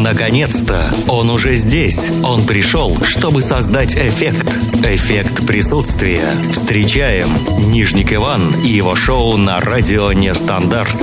[0.00, 0.90] Наконец-то!
[1.08, 2.10] Он уже здесь.
[2.24, 4.48] Он пришел, чтобы создать эффект.
[4.82, 6.24] Эффект присутствия.
[6.50, 7.28] Встречаем
[7.70, 10.96] Нижник Иван и его шоу на радио «Нестандарт».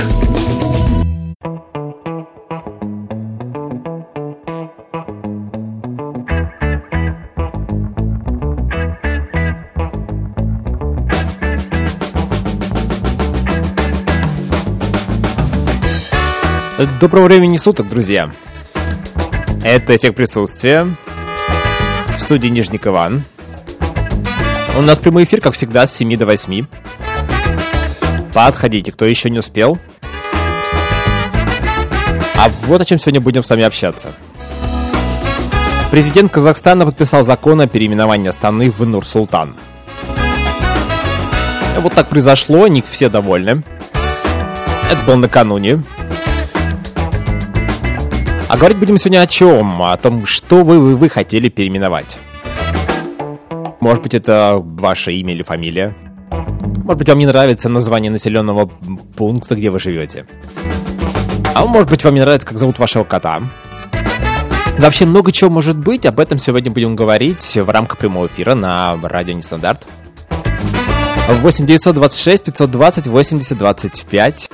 [17.00, 18.32] Доброго времени суток, друзья!
[19.70, 20.88] Это «Эффект присутствия»
[22.16, 23.24] в студии Нижник Иван.
[24.78, 26.66] У нас прямой эфир, как всегда, с 7 до 8.
[28.34, 29.78] Подходите, кто еще не успел.
[32.38, 34.14] А вот о чем сегодня будем с вами общаться.
[35.92, 39.58] Президент Казахстана подписал закон о переименовании Астаны в Нур-Султан.
[41.80, 43.64] Вот так произошло, не все довольны.
[44.90, 45.84] Это было накануне.
[48.50, 49.82] А говорить будем сегодня о чем?
[49.82, 52.18] О том, что вы, вы, вы хотели переименовать.
[53.82, 55.94] Может быть, это ваше имя или фамилия.
[56.32, 58.72] Может быть, вам не нравится название населенного
[59.18, 60.26] пункта, где вы живете.
[61.54, 63.42] А может быть, вам не нравится, как зовут вашего кота.
[64.78, 68.98] Вообще много чего может быть, об этом сегодня будем говорить в рамках прямого эфира на
[69.02, 69.86] радио Нестандарт.
[71.28, 74.50] 8 926 520 80 25.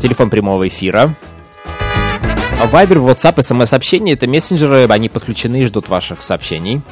[0.00, 1.14] Телефон прямого эфира.
[2.66, 6.82] Вайбер, WhatsApp, смс-сообщения— это мессенджеры, они подключены и ждут ваших сообщений.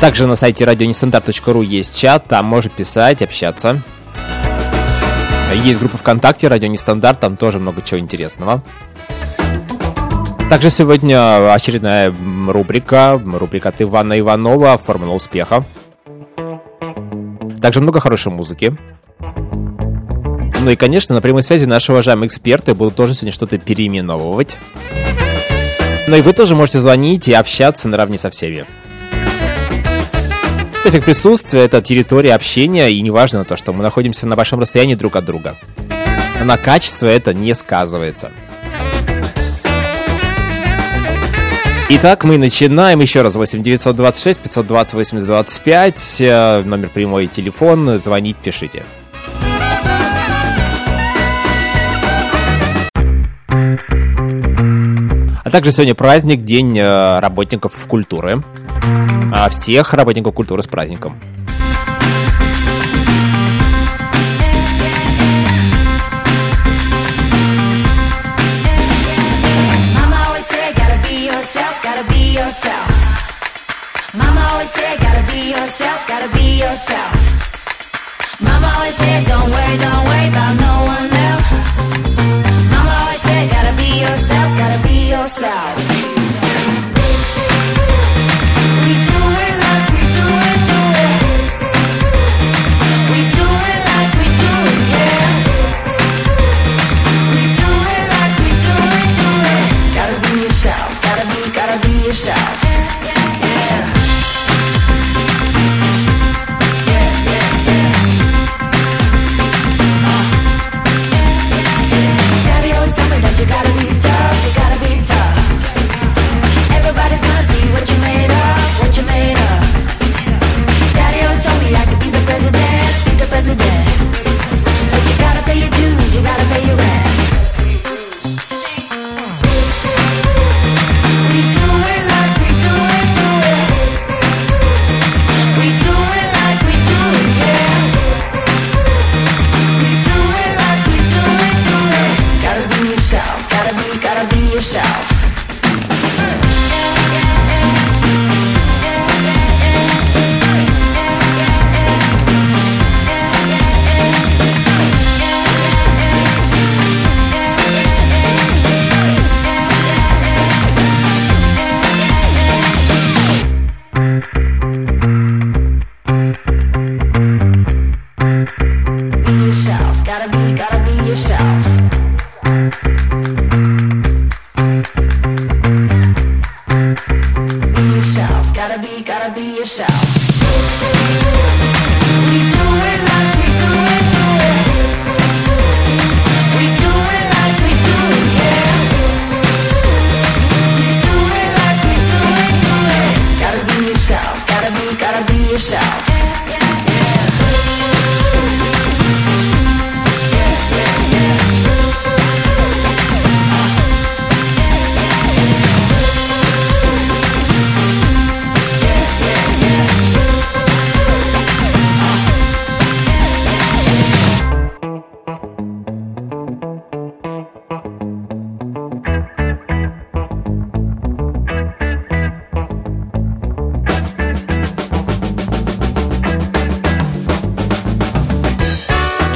[0.00, 3.82] Также на сайте radionestandarт.ru есть чат, там можно писать, общаться.
[5.64, 8.62] Есть группа ВКонтакте «Радио Нестандарт», там тоже много чего интересного.
[10.48, 12.14] Также сегодня очередная
[12.48, 15.64] рубрика, рубрика от Ивана Иванова «Формула успеха».
[17.60, 18.76] Также много хорошей музыки.
[20.66, 24.56] Ну и, конечно, на прямой связи наши уважаемые эксперты будут тоже сегодня что-то переименовывать.
[26.08, 28.66] Ну и вы тоже можете звонить и общаться наравне со всеми.
[30.84, 35.14] Эффект присутствия— это территория общения, и неважно то, что мы находимся на большом расстоянии друг
[35.14, 35.54] от друга.
[36.42, 38.32] На качество это не сказывается.
[41.90, 48.82] Итак, мы начинаем еще раз 8 926 520 80 25 номер прямой телефон, звонить, пишите.
[55.46, 58.42] А также сегодня праздник, День э, работников культуры.
[59.32, 61.20] А всех работников культуры с праздником.
[78.38, 80.85] Mama always said, don't worry, don't worry about no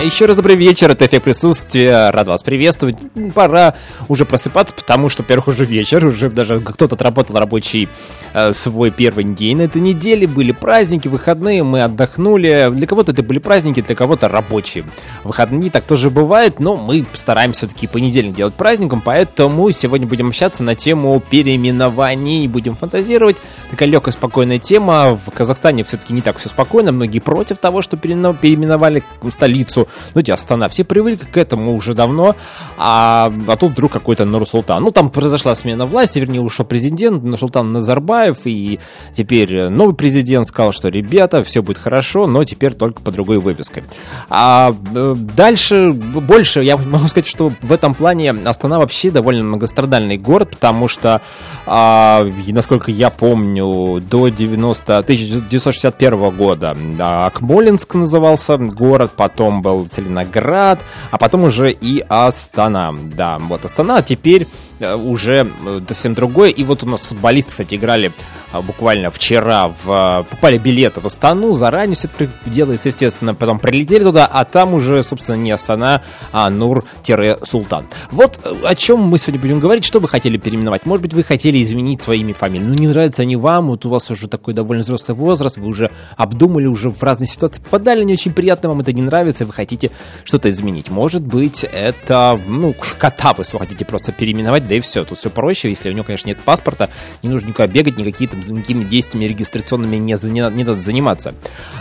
[0.02, 2.96] Еще раз добрый вечер, это эффект присутствия, рад вас приветствовать.
[3.34, 3.74] Пора
[4.08, 7.86] уже просыпаться, потому что, во-первых, уже вечер, уже даже кто-то отработал рабочий
[8.32, 12.70] э, свой первый день на этой неделе, были праздники, выходные, мы отдохнули.
[12.72, 14.84] Для кого-то это были праздники, для кого-то рабочие.
[15.22, 20.64] Выходные так тоже бывает, но мы стараемся все-таки понедельник делать праздником, поэтому сегодня будем общаться
[20.64, 23.36] на тему переименований, будем фантазировать.
[23.70, 25.20] Такая легкая, спокойная тема.
[25.26, 29.88] В Казахстане все-таки не так все спокойно, многие против того, что переименовали столицу.
[30.14, 32.36] Ну, эти Астана, все привыкли к этому уже давно,
[32.78, 34.82] а, а тут вдруг какой-то Нур-Султан.
[34.82, 38.80] Ну, там произошла смена власти, вернее, ушел президент Нур-Султан Назарбаев, и
[39.14, 43.84] теперь новый президент сказал, что, ребята, все будет хорошо, но теперь только по другой выписке.
[44.28, 50.16] А э, дальше, больше, я могу сказать, что в этом плане Астана вообще довольно многострадальный
[50.16, 51.20] город, потому что,
[51.66, 60.80] а, насколько я помню, до 90, 1961 года Акмолинск назывался город, потом был Целиноград,
[61.10, 62.92] а потом уже и Астана.
[62.92, 64.46] Да, вот Астана, а теперь
[64.80, 66.50] уже э, совсем другое.
[66.50, 68.12] И вот у нас футболисты, кстати, играли
[68.52, 74.02] а, буквально вчера, в, попали билеты в Астану, заранее все это делается, естественно, потом прилетели
[74.02, 77.86] туда, а там уже, собственно, не Астана, а Нур-Султан.
[78.10, 80.84] Вот э, о чем мы сегодня будем говорить, что вы хотели переименовать.
[80.84, 82.64] Может быть, вы хотели изменить своими фамилии.
[82.64, 85.92] Ну, не нравятся они вам, вот у вас уже такой довольно взрослый возраст, вы уже
[86.16, 89.92] обдумали, уже в разные ситуации попадали, не очень приятно, вам это не нравится, вы хотите
[90.24, 90.90] что-то изменить.
[90.90, 95.04] Может быть, это, ну, кота вы хотите просто переименовать, да и все.
[95.04, 96.88] Тут все проще, если у него, конечно, нет паспорта,
[97.24, 101.34] не нужно никуда бегать, никакие там никакими действиями регистрационными не, не, не надо заниматься.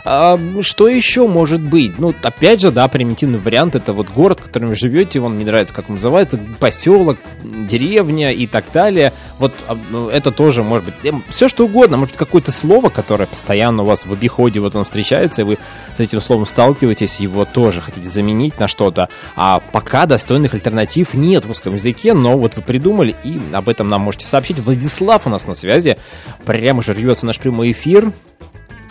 [0.03, 1.99] А, что еще может быть?
[1.99, 5.45] Ну, опять же, да, примитивный вариант, это вот город, в котором вы живете, вам не
[5.45, 9.13] нравится, как он называется, поселок, деревня и так далее.
[9.39, 12.89] Вот а, ну, это тоже может быть эм, все что угодно, может быть какое-то слово,
[12.89, 15.57] которое постоянно у вас в обиходе вот он встречается, и вы
[15.97, 19.07] с этим словом сталкиваетесь, его тоже хотите заменить на что-то.
[19.35, 23.87] А пока достойных альтернатив нет в русском языке, но вот вы придумали, и об этом
[23.89, 24.59] нам можете сообщить.
[24.59, 25.97] Владислав у нас на связи.
[26.45, 28.11] Прямо же рвется наш прямой эфир.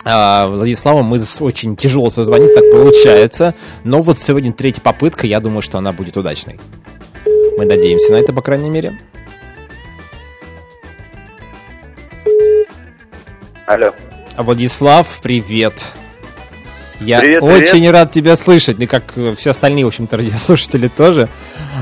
[0.05, 3.53] А, Владиславу мы очень тяжело созвонить, так получается.
[3.83, 6.59] Но вот сегодня третья попытка, я думаю, что она будет удачной.
[7.57, 8.97] Мы надеемся на это, по крайней мере.
[13.69, 13.93] Алло.
[14.35, 15.93] Владислав, привет.
[17.01, 17.93] Я привет, очень привет.
[17.93, 21.29] рад тебя слышать, ну как все остальные, в общем-то, радиослушатели тоже.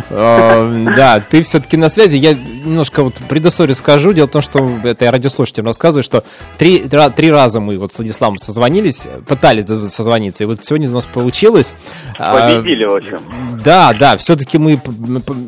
[0.09, 2.17] Эм, да, ты все-таки на связи.
[2.17, 4.13] Я немножко вот предысторию скажу.
[4.13, 6.23] Дело в том, что это я радиослушателям рассказываю, что
[6.57, 11.05] три, три раза мы вот с Владиславом созвонились, пытались созвониться, и вот сегодня у нас
[11.05, 11.73] получилось.
[12.19, 13.21] А, Победили, в общем.
[13.63, 14.79] Да, да, все-таки мы...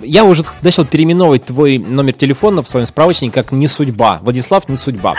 [0.04, 4.19] Я уже начал переименовывать твой номер телефона в своем справочнике как «Не судьба».
[4.24, 5.15] Владислав «Не судьба».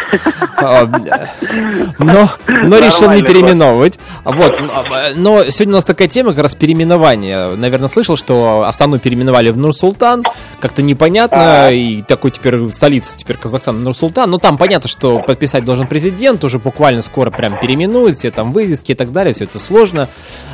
[0.57, 0.87] А,
[1.99, 3.99] но, но решил не переименовывать.
[4.41, 5.17] Вот.
[5.17, 7.57] Но сегодня у нас такая тема, как раз переименование.
[7.57, 10.25] Наверное, слышал, что Астану переименовали в Нур-Султан.
[10.61, 11.67] Как-то непонятно.
[11.67, 11.71] А.
[11.71, 14.31] И такой теперь столица теперь Казахстан Нур-Султан.
[14.31, 16.43] Но там понятно, что подписать должен президент.
[16.45, 18.19] Уже буквально скоро прям переименуют.
[18.19, 19.35] Все там вывески и так далее.
[19.35, 20.09] Все это сложно.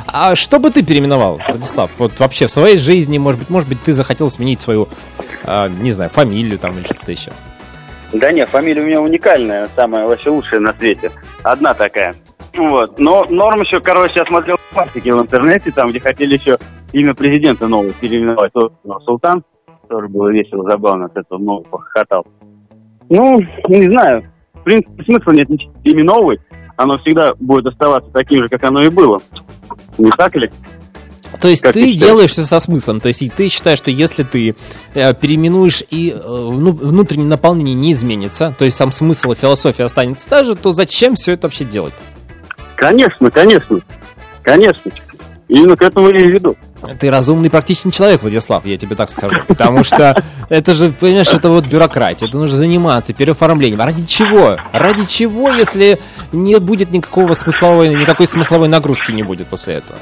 [0.05, 1.91] А что бы ты переименовал, Владислав?
[1.97, 4.87] Вот вообще в своей жизни, может быть, может быть, ты захотел сменить свою,
[5.43, 7.31] э, не знаю, фамилию там или что-то еще?
[8.13, 11.11] Да нет, фамилия у меня уникальная, самая вообще лучшая на свете.
[11.43, 12.15] Одна такая.
[12.55, 12.97] Вот.
[12.97, 16.57] Но норм еще, короче, я смотрел фактики в интернете, там, где хотели еще
[16.93, 18.51] имя президента нового переименовать.
[18.53, 18.73] Вот,
[19.05, 19.43] Султан,
[19.87, 22.25] тоже было весело, забавно от этого много похохотал.
[23.09, 23.39] Ну,
[23.69, 24.23] не знаю.
[24.53, 26.39] В принципе, смысла нет ничего переименовывать.
[26.75, 29.19] Оно всегда будет оставаться таким же, как оно и было.
[29.97, 30.49] Не так ли?
[31.41, 34.23] То есть как ты делаешь это со смыслом, то есть и ты считаешь, что если
[34.23, 34.55] ты
[34.93, 39.83] э, переименуешь и э, ну, внутреннее наполнение не изменится, то есть сам смысл и философия
[39.83, 41.93] останется та же, то зачем все это вообще делать?
[42.77, 43.79] Конечно, конечно,
[44.43, 44.91] конечно.
[45.49, 46.55] Именно к этому я и веду.
[46.99, 49.37] Ты разумный практичный человек, Владислав, я тебе так скажу.
[49.47, 50.15] Потому что
[50.49, 52.27] это же, понимаешь, это вот бюрократия.
[52.27, 53.81] Это нужно заниматься переоформлением.
[53.81, 54.57] А ради чего?
[54.73, 55.99] Ради чего, если
[56.31, 59.99] не будет никакого смысловой, никакой смысловой нагрузки не будет после этого?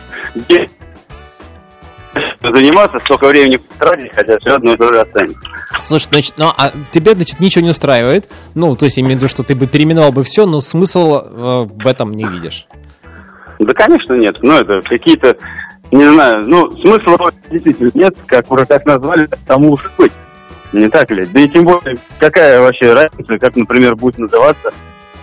[2.41, 5.39] Заниматься, столько времени тратить, хотя все одно и то же останется.
[5.79, 8.25] Слушай, значит, ну а тебя, значит, ничего не устраивает?
[8.53, 11.67] Ну, то есть, имею в виду, что ты бы переименовал бы все, но смысл э,
[11.69, 12.67] в этом не видишь.
[13.59, 14.35] Да, конечно, нет.
[14.41, 15.37] Ну, это какие-то,
[15.91, 20.11] не знаю, ну, смысла действительно нет, как уже так назвали, тому уж быть.
[20.73, 21.25] Не так ли?
[21.25, 24.73] Да и тем более, какая вообще разница, как, например, будет называться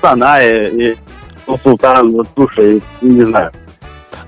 [0.00, 0.94] Саная и
[1.62, 3.52] Султан, вот слушай, не знаю.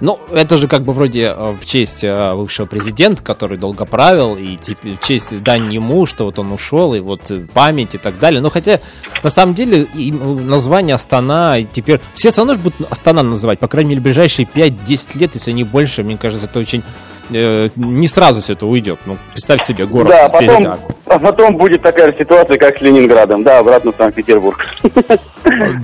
[0.05, 4.37] Ну, это же как бы вроде э, в честь э, бывшего президента, который долго правил,
[4.37, 8.19] и в честь дань ему, что вот он ушел, и вот э, память и так
[8.19, 8.43] далее.
[8.43, 8.81] Но хотя,
[9.23, 14.47] на самом деле, название Астана, теперь все равно будут Астана называть, по крайней мере, ближайшие
[14.47, 16.83] 5-10 лет, если не больше, мне кажется, это очень
[17.31, 18.99] э, не сразу все это уйдет.
[19.07, 20.09] Ну, представь себе город.
[20.09, 23.43] Да, потом, а потом будет такая же ситуация, как с Ленинградом.
[23.43, 24.59] Да, обратно в Санкт-Петербург.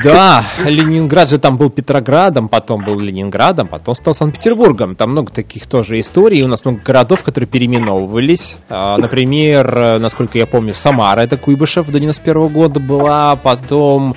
[0.02, 4.97] Да, Ленинград же там был Петроградом, потом был Ленинградом, потом стал Санкт-Петербургом.
[4.97, 6.42] Там много таких тоже историй.
[6.42, 8.56] У нас много городов, которые переименовывались.
[8.70, 14.16] А, например, насколько я помню, Самара, это Куйбышев до 91 года была, потом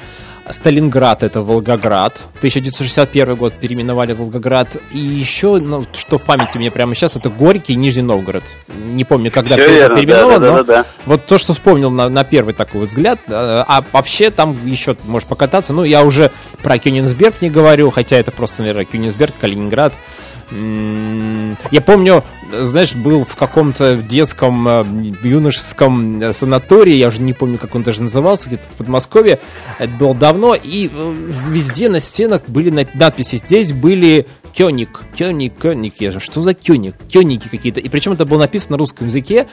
[0.50, 2.20] Сталинград это Волгоград.
[2.38, 4.76] 1961 год переименовали Волгоград.
[4.92, 8.44] И еще, ну, что в памяти мне прямо сейчас, это Горький Нижний Новгород.
[8.68, 10.86] Не помню, когда верно, переименован, да, да, но да, да.
[11.06, 13.20] вот то, что вспомнил на, на первый такой вот взгляд.
[13.30, 15.72] А вообще там еще можешь покататься.
[15.74, 16.32] Ну, я уже
[16.62, 19.94] про Кёнигсберг не говорю, хотя это просто, наверное, Кёнигсберг, Калининград.
[21.72, 22.24] Я помню,
[22.62, 24.86] знаешь, был в каком-то детском э,
[25.24, 29.40] юношеском э, санатории, я уже не помню, как он даже назывался, где-то в Подмосковье.
[29.80, 31.14] Это было давно, и э,
[31.50, 33.38] везде на стенах были надписи.
[33.38, 35.96] Здесь были Кёник, Кёник, Кёник.
[36.00, 36.96] Я же, что за Кёник?
[37.12, 37.80] Кёники какие-то.
[37.80, 39.48] И причем это было написано на русском языке.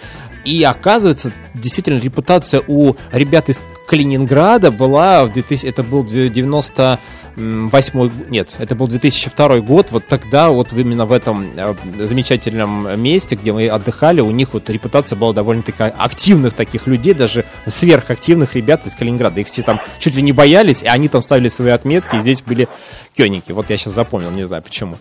[0.45, 3.61] И оказывается, действительно, репутация у ребят из
[3.91, 7.01] Калининграда была в 2000, это был 90
[7.37, 13.35] восьмой, нет, это был 2002 год, вот тогда вот именно в этом э, замечательном месте,
[13.35, 18.87] где мы отдыхали, у них вот репутация была довольно-таки активных таких людей, даже сверхактивных ребят
[18.87, 19.41] из Калининграда.
[19.41, 22.43] Их все там чуть ли не боялись, и они там ставили свои отметки, и здесь
[22.43, 22.69] были
[23.17, 23.51] кёники.
[23.51, 24.99] Вот я сейчас запомнил, не знаю почему.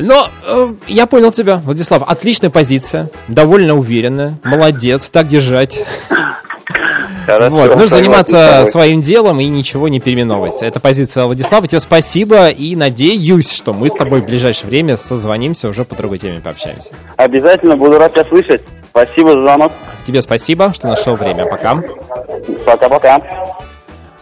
[0.00, 2.04] Но э, я понял тебя, Владислав.
[2.06, 5.80] Отличная позиция, довольно уверенная, молодец, так держать.
[7.26, 10.62] Хорошо, вот, нужно заниматься своим делом и ничего не переименовывать.
[10.62, 11.66] Это позиция Владислава.
[11.68, 16.18] Тебе спасибо и надеюсь, что мы с тобой в ближайшее время созвонимся, уже по другой
[16.18, 16.92] теме пообщаемся.
[17.16, 18.62] Обязательно буду рад тебя слышать.
[18.90, 19.72] Спасибо за звонок.
[20.06, 21.46] Тебе спасибо, что нашел время.
[21.46, 21.82] Пока.
[22.66, 23.20] Пока-пока.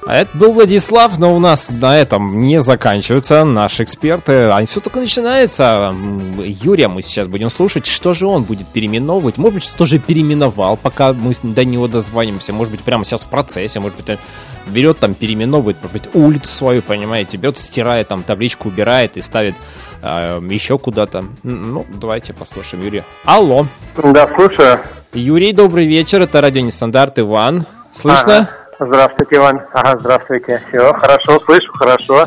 [0.07, 4.45] А это был Владислав, но у нас на этом не заканчиваются наши эксперты.
[4.45, 5.95] А все только начинается.
[6.39, 7.87] Юрия мы сейчас будем слушать.
[7.87, 9.37] Что же он будет переименовывать?
[9.37, 12.53] Может быть, что-то уже переименовал, пока мы до него дозвонимся.
[12.53, 13.79] Может быть, прямо сейчас в процессе.
[13.79, 14.19] Может быть,
[14.67, 19.55] берет там, переименовывает, может быть, улицу свою, понимаете, берет, стирает там табличку, убирает и ставит
[20.03, 21.27] э, еще куда-то.
[21.43, 23.05] Ну, давайте послушаем Юрия.
[23.25, 23.67] Алло.
[23.97, 24.81] Да, слушаю.
[25.13, 26.23] Юрий, добрый вечер.
[26.23, 27.67] Это радио Нестандарт Иван.
[27.93, 28.39] Слышно?
[28.39, 28.60] Ага.
[28.83, 29.61] Здравствуйте, Иван.
[29.75, 30.63] Ага, здравствуйте.
[30.69, 32.27] Все, хорошо, слышу, хорошо.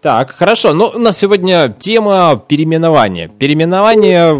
[0.00, 0.72] Так, хорошо.
[0.72, 3.28] Ну, у нас сегодня тема переименования.
[3.28, 4.32] Переименование,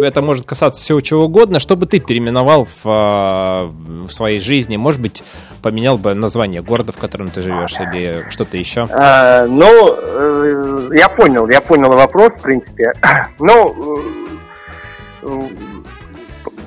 [0.00, 1.60] э, это может касаться всего чего угодно.
[1.60, 3.66] Что бы ты переименовал в, э,
[4.06, 4.76] в своей жизни?
[4.76, 5.22] Может быть,
[5.62, 8.88] поменял бы название города, в котором ты живешь, или что-то еще?
[8.90, 12.92] А, ну, э, я понял, я понял вопрос, в принципе.
[13.38, 14.02] Ну,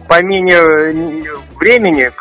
[0.07, 2.11] по менее времени,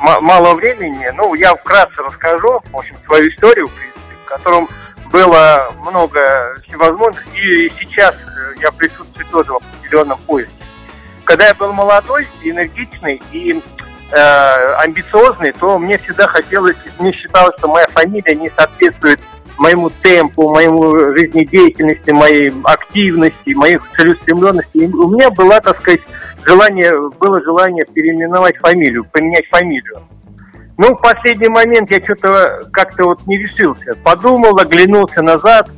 [0.00, 4.68] мало времени, ну, я вкратце расскажу, в общем, свою историю, в принципе, в котором
[5.10, 10.52] было много всевозможных, и сейчас э, я присутствую тоже в определенном поиске.
[11.24, 13.62] Когда я был молодой, энергичный и
[14.10, 19.20] э, амбициозный, то мне всегда хотелось, мне считалось, что моя фамилия не соответствует
[19.58, 24.76] моему темпу, моему жизнедеятельности, моей активности, моей целеустремленности.
[24.78, 26.00] И у меня была, так сказать,
[26.44, 30.02] желание, было желание переименовать фамилию, поменять фамилию.
[30.78, 33.94] Ну, в последний момент я что-то как-то вот не решился.
[34.04, 35.70] Подумал, оглянулся назад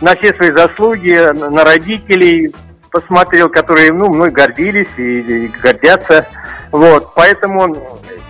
[0.00, 2.52] на все свои заслуги, на родителей,
[2.90, 6.26] посмотрел, которые, ну, мной гордились и, и гордятся.
[6.72, 7.76] Вот, поэтому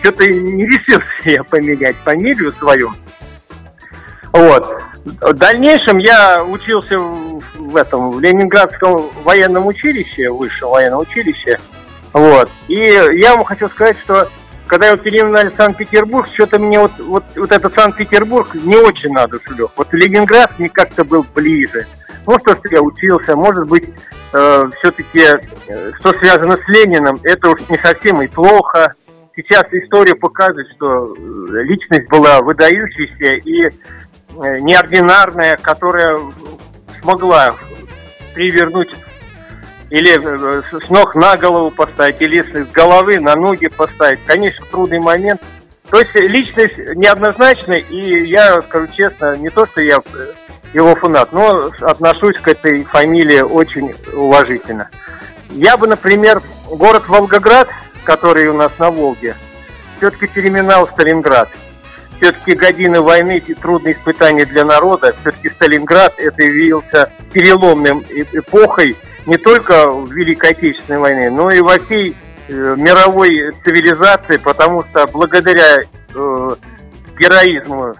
[0.01, 2.93] что-то не решился я поменять фамилию свою.
[4.33, 4.83] Вот.
[5.05, 11.59] В дальнейшем я учился в этом в Ленинградском военном училище, высшем военном училище.
[12.13, 12.51] Вот.
[12.69, 14.29] И я вам хочу сказать, что
[14.67, 19.27] когда я переименовали в Санкт-Петербург, что-то мне вот, вот, вот этот Санкт-Петербург не очень на
[19.27, 19.71] душу лег.
[19.77, 21.87] Вот Ленинград мне как-то был ближе.
[22.25, 23.89] Может, то, что я учился, может быть,
[24.33, 25.21] э, все-таки,
[25.67, 28.95] э, что связано с Лениным, это уж не совсем и плохо.
[29.35, 31.19] Сейчас история показывает, что э,
[31.65, 33.71] личность была выдающейся и
[34.35, 36.19] неординарная, которая
[37.01, 37.55] смогла
[38.35, 38.91] привернуть
[39.93, 44.21] или э, с ног на голову поставить, или с головы на ноги поставить.
[44.25, 45.43] Конечно, трудный момент.
[45.91, 50.33] То есть личность неоднозначная, и я скажу честно, не то, что я э,
[50.73, 54.89] его фанат, но отношусь к этой фамилии очень уважительно.
[55.51, 57.69] Я бы, например, город Волгоград,
[58.05, 59.37] который у нас на Волге,
[59.99, 61.51] все-таки переименовал Сталинград.
[62.23, 65.13] Все-таки годины войны и трудные испытания для народа.
[65.21, 71.81] Все-таки Сталинград это явился переломным эпохой не только в Великой Отечественной войне, но и во
[71.81, 72.15] всей
[72.47, 76.51] э, мировой цивилизации, потому что благодаря э,
[77.19, 77.95] героизму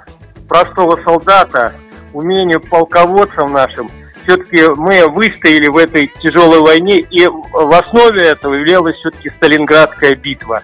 [0.49, 1.73] простого солдата,
[2.13, 3.91] умению полководцев нашим,
[4.23, 10.63] все-таки мы выстояли в этой тяжелой войне, и в основе этого являлась все-таки Сталинградская битва.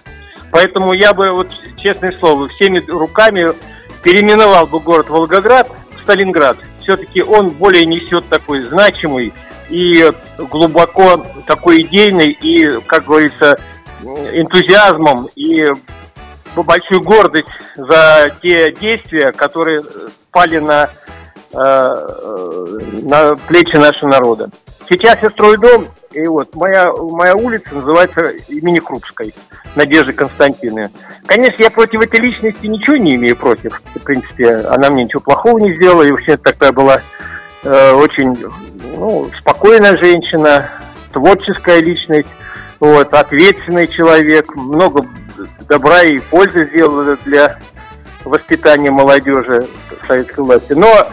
[0.51, 3.53] Поэтому я бы, вот честное слово, всеми руками
[4.03, 6.57] переименовал бы город Волгоград в Сталинград.
[6.81, 9.33] Все-таки он более несет такой значимый
[9.69, 13.59] и глубоко такой идейный и, как говорится,
[14.01, 15.71] энтузиазмом и
[16.55, 19.83] большую гордость за те действия, которые
[20.31, 20.89] пали на,
[21.53, 21.93] э,
[23.03, 24.49] на плечи нашего народа.
[24.89, 29.31] Сейчас я строю дом, и вот моя, моя улица называется имени Крупской,
[29.75, 30.89] Надежды Константины.
[31.27, 33.83] Конечно, я против этой личности ничего не имею против.
[33.93, 37.01] В принципе, она мне ничего плохого не сделала, и вообще такая была
[37.61, 38.35] э, очень
[38.97, 40.67] ну, спокойная женщина,
[41.13, 42.29] творческая личность,
[42.79, 45.05] вот, ответственный человек, много
[45.67, 47.59] добра и пользы сделала для
[48.25, 49.67] воспитания молодежи
[50.07, 50.73] советской власти.
[50.73, 51.07] Но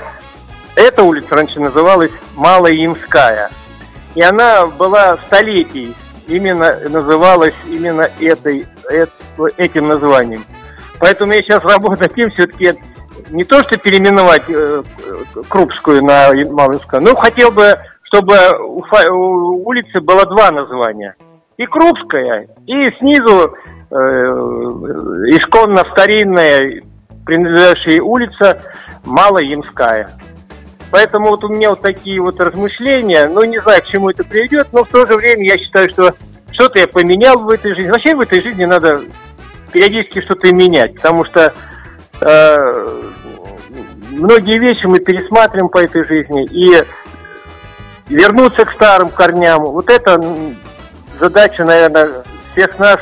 [0.77, 3.51] эта улица раньше называлась Малая Ямская–
[4.17, 5.95] и она была столетий,
[6.27, 8.67] именно называлась именно этой,
[9.59, 10.43] этим названием.
[10.99, 12.73] Поэтому я сейчас работаю тем все-таки
[13.31, 14.83] не то, что переименовать э,
[15.49, 18.83] Крупскую на Малышскую, но хотел бы, чтобы у,
[19.13, 21.15] у улицы было два названия.
[21.59, 23.55] И Крупская, и снизу
[23.91, 23.95] э,
[25.29, 26.83] исконно старинная
[27.27, 28.63] принадлежащая улица
[29.05, 30.11] Малоямская.
[30.97, 34.69] Поэтому вот у меня вот такие вот размышления, ну не знаю, к чему это приведет,
[34.73, 36.15] но в то же время я считаю, что
[36.53, 37.91] что-то я поменял в этой жизни.
[37.91, 39.03] Вообще в этой жизни надо
[39.73, 41.53] периодически что-то менять, потому что
[42.23, 43.03] э,
[44.09, 46.83] многие вещи мы пересматриваем по этой жизни и
[48.09, 49.67] вернуться к старым корням.
[49.67, 50.19] Вот это
[51.21, 53.01] задача, наверное, всех нас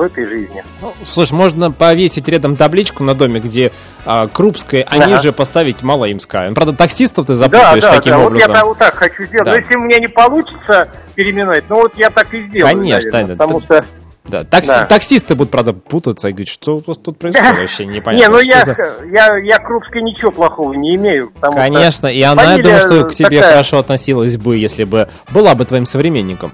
[0.00, 0.64] в этой жизни.
[0.80, 3.70] Ну, слушай, можно повесить рядом табличку на доме, где
[4.06, 5.32] а, Крупская, а ниже ага.
[5.32, 6.50] поставить Малоимская.
[6.52, 8.18] Правда, таксистов ты запутаешь да, да, таким да.
[8.18, 8.48] образом.
[8.48, 9.44] Вот я вот так хочу сделать.
[9.44, 9.50] Да.
[9.52, 12.74] Но если у меня не получится переименовать, ну вот я так и сделаю.
[12.74, 13.84] Конечно, наверное, потому что...
[14.24, 14.86] Да, такси, да.
[14.86, 18.22] таксисты будут, правда, путаться и говорить, что у вас тут происходит вообще непонятно.
[18.22, 18.64] Не, ну я,
[19.12, 21.32] я, я Крупской ничего плохого не имею.
[21.40, 25.64] Конечно, и она, я думаю, что к тебе хорошо относилась бы, если бы была бы
[25.64, 26.52] твоим современником.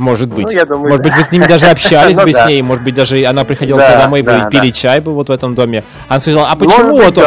[0.00, 0.46] Может быть.
[0.46, 2.82] Ну, я думаю, может быть, вы с ними даже общались ну бы с ней, может
[2.82, 5.84] быть, даже она приходила к тебе домой бы пили чай бы вот в этом доме.
[6.08, 7.18] Она сказала, а почему вот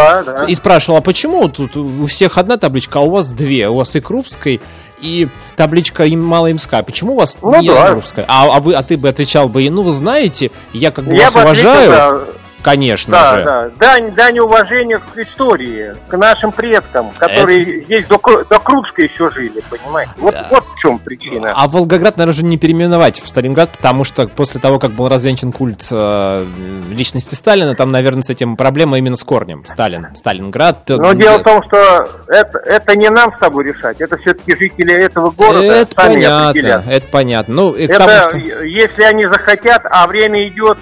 [0.47, 3.95] и спрашивала, а почему тут у всех одна табличка, а у вас две, у вас
[3.95, 4.59] и Крупской,
[5.01, 6.81] и табличка им Малоимская.
[6.81, 7.91] Почему у вас ну, не да.
[7.91, 8.25] Крупская?
[8.27, 11.29] А, а, вы, а ты бы отвечал бы, ну, вы знаете, я как бы я
[11.29, 11.93] вас уважаю.
[11.93, 13.43] Ответил, Конечно да, же.
[13.43, 17.85] Да, дань, дань уважения к истории, к нашим предкам, которые Это...
[17.85, 20.13] здесь до, до Крупска еще жили, понимаете?
[20.17, 20.47] Вот, да.
[20.49, 21.53] вот в чем причина.
[21.55, 25.51] А Волгоград, наверное, же не переименовать в Сталинград, потому что после того, как был развенчан
[25.51, 26.45] культ э,
[26.89, 29.65] личности Сталина, там, наверное, с этим проблема именно с корнем.
[29.65, 30.89] Сталин, Сталинград.
[30.89, 34.17] Э, Но э, дело в том, что это, это не нам с тобой решать, это
[34.19, 36.87] все-таки жители этого города это понятно, определят.
[36.87, 37.53] Это понятно.
[37.53, 38.63] Ну, это, тому, что...
[38.63, 40.77] если они захотят, а время идет,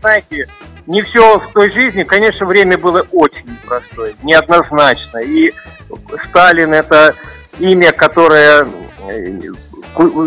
[0.00, 0.48] знаете,
[0.86, 5.18] не все в той жизни, конечно, время было очень непростое, неоднозначно.
[5.18, 5.52] И
[6.28, 7.14] Сталин это
[7.58, 8.68] имя, которое
[9.08, 9.40] э,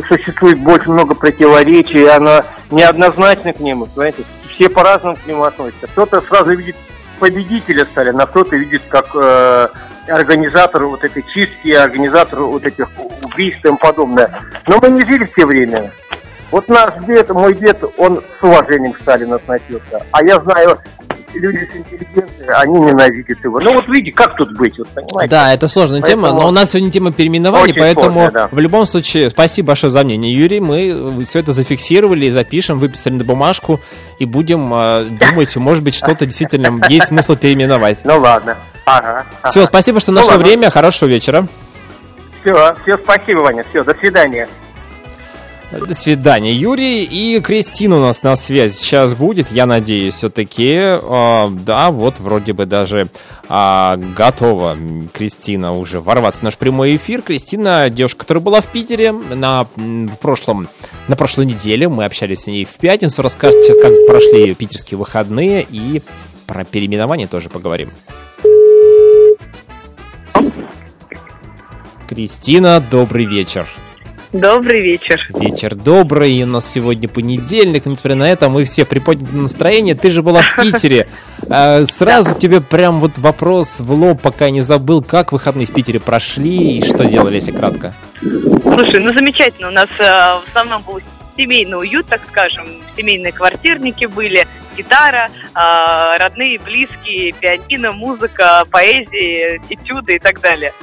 [0.07, 5.87] существует больше много противоречий, оно неоднозначно к нему, знаете, все по-разному к нему относятся.
[5.87, 6.75] Кто-то сразу видит
[7.19, 9.67] победителя Сталина, а кто-то видит как э,
[10.07, 12.89] организатор вот этой чистки, организатор вот этих
[13.23, 14.43] убийств и тому подобное.
[14.67, 15.91] Но мы не жили в те время.
[16.53, 20.05] Вот наш дед, мой дед, он с уважением к Сталину относился.
[20.11, 20.77] А я знаю,
[21.33, 23.59] люди с интеллигенцией, они ненавидят его.
[23.59, 25.31] Ну вот видите, как тут быть, вот, понимаете?
[25.31, 26.27] Да, это сложная поэтому...
[26.27, 28.49] тема, но у нас сегодня тема переименования, поэтому сложная, да.
[28.51, 30.59] в любом случае, спасибо большое за мнение, Юрий.
[30.59, 33.79] Мы все это зафиксировали, запишем, выписали на бумажку
[34.19, 37.97] и будем э, думать, может быть, что-то действительно есть смысл переименовать.
[38.03, 38.57] Ну ладно.
[38.85, 40.69] Ага, Все, спасибо, что нашло ну, время.
[40.69, 41.47] Хорошего вечера.
[42.43, 43.65] Все, все, спасибо, Ваня.
[43.71, 44.47] Все, до свидания.
[45.79, 47.03] До свидания, Юрий.
[47.03, 50.75] И Кристина у нас на связи сейчас будет, я надеюсь, все-таки.
[50.75, 53.07] Э, да, вот вроде бы даже
[53.49, 54.77] э, готова
[55.11, 57.23] Кристина уже ворваться в наш прямой эфир.
[57.23, 60.67] Кристина, девушка, которая была в Питере на, в прошлом,
[61.07, 61.89] на прошлой неделе.
[61.89, 63.23] Мы общались с ней в пятницу.
[63.23, 65.65] Расскажет сейчас, как прошли питерские выходные.
[65.67, 66.03] И
[66.45, 67.89] про переименование тоже поговорим.
[72.07, 73.67] Кристина, добрый вечер.
[74.33, 75.27] Добрый вечер.
[75.29, 79.93] Вечер добрый, и у нас сегодня понедельник, несмотря на это, мы все приподняты настроение.
[79.93, 81.07] Ты же была в Питере.
[81.49, 85.99] А, сразу тебе прям вот вопрос в лоб, пока не забыл, как выходные в Питере
[85.99, 87.93] прошли и что делали, если кратко?
[88.21, 89.67] Слушай, ну замечательно.
[89.67, 90.99] У нас э, в основном был
[91.37, 92.65] семейный уют, так скажем.
[92.97, 100.73] Семейные квартирники были, гитара, э, родные, близкие, пианино, музыка, поэзия, этюды и так далее.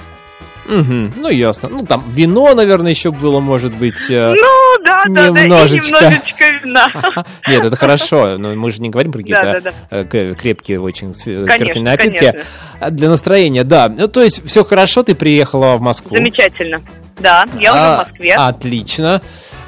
[0.70, 1.68] Угу, ну ясно.
[1.68, 4.08] Ну там вино, наверное, еще было, может быть.
[4.08, 6.88] Э, ну да, да, да, и немножечко вина.
[7.48, 12.34] Нет, это хорошо, но мы же не говорим про какие-то э, крепкие очень спиртные напитки.
[12.78, 13.88] А для настроения, да.
[13.88, 16.16] Ну то есть все хорошо, ты приехала в Москву.
[16.16, 16.80] Замечательно.
[17.18, 18.34] Да, я уже в а, Москве.
[18.34, 19.20] Отлично.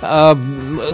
[0.03, 0.37] А,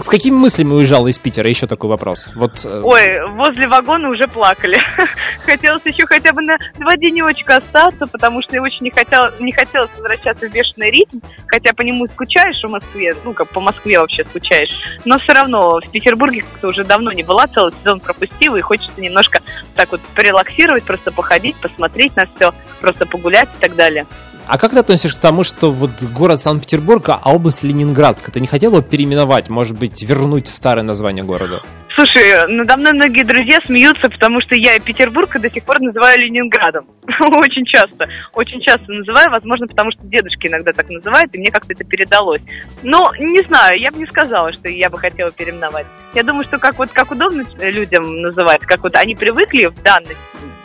[0.01, 1.49] с какими мыслями уезжала из Питера?
[1.49, 2.29] Еще такой вопрос.
[2.35, 2.63] Вот.
[2.63, 4.77] Э, Ой, возле вагона уже плакали.
[5.45, 9.51] Хотелось еще хотя бы на два денечка остаться, потому что я очень не, хотел, не
[9.51, 13.99] хотелось возвращаться в бешеный ритм, хотя по нему скучаешь в Москве, ну, как по Москве
[13.99, 14.69] вообще скучаешь.
[15.05, 19.01] Но все равно в Петербурге как-то уже давно не была, целый сезон пропустила, и хочется
[19.01, 19.41] немножко
[19.75, 24.05] так вот порелаксировать, просто походить, посмотреть на все, просто погулять и так далее.
[24.49, 28.47] А как ты относишься к тому, что вот город Санкт-Петербург, а область Ленинградская, ты не
[28.47, 31.61] хотела переименовать, может быть, вернуть старое название города?
[31.93, 36.87] Слушай, надо мной многие друзья смеются, потому что я Петербург до сих пор называю Ленинградом.
[37.19, 38.07] очень часто.
[38.33, 42.41] Очень часто называю, возможно, потому что дедушки иногда так называют, и мне как-то это передалось.
[42.81, 45.85] Но, не знаю, я бы не сказала, что я бы хотела переименовать.
[46.15, 50.15] Я думаю, что как вот как удобно людям называть, как вот они привыкли в данный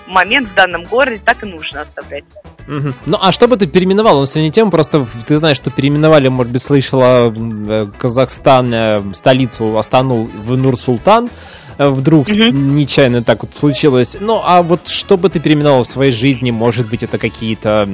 [0.06, 2.24] момент в данном городе, так и нужно оставлять.
[2.66, 2.94] Угу.
[3.06, 4.20] Ну, а что бы ты переименовал?
[4.20, 9.76] Ну, сегодня тема, просто ты знаешь, что переименовали, может быть, слышала э, Казахстан, э, столицу
[9.76, 11.30] Астану в Нур-Султан.
[11.76, 12.36] Э, вдруг угу.
[12.36, 14.16] нечаянно так вот случилось.
[14.20, 16.50] Ну, а вот что бы ты переименовал в своей жизни?
[16.50, 17.88] Может быть, это какие-то,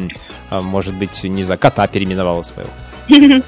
[0.51, 2.71] может быть, не знаю, кота переименовала своего?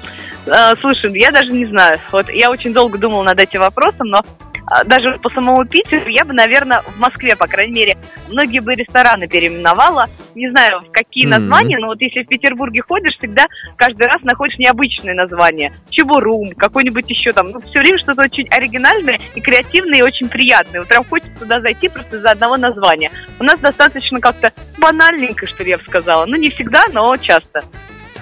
[0.81, 1.99] Слушай, я даже не знаю.
[2.11, 4.52] Вот я очень долго думала над этим вопросом, но а,
[4.85, 7.97] даже по самому Питеру, я бы, наверное, в Москве, по крайней мере,
[8.29, 10.05] многие бы рестораны переименовала.
[10.35, 14.57] Не знаю, в какие названия, но вот если в Петербурге ходишь, всегда каждый раз находишь
[14.57, 15.73] необычные названия.
[15.89, 17.49] Чебурум, какой-нибудь еще там.
[17.51, 20.81] Ну, все время что-то очень оригинальное и креативное, и очень приятное.
[20.81, 23.11] Вот прям хочется туда зайти просто из-за одного названия.
[23.39, 26.25] У нас достаточно как-то банальненько, что ли, я бы сказала.
[26.25, 27.63] Ну, не всегда, но часто.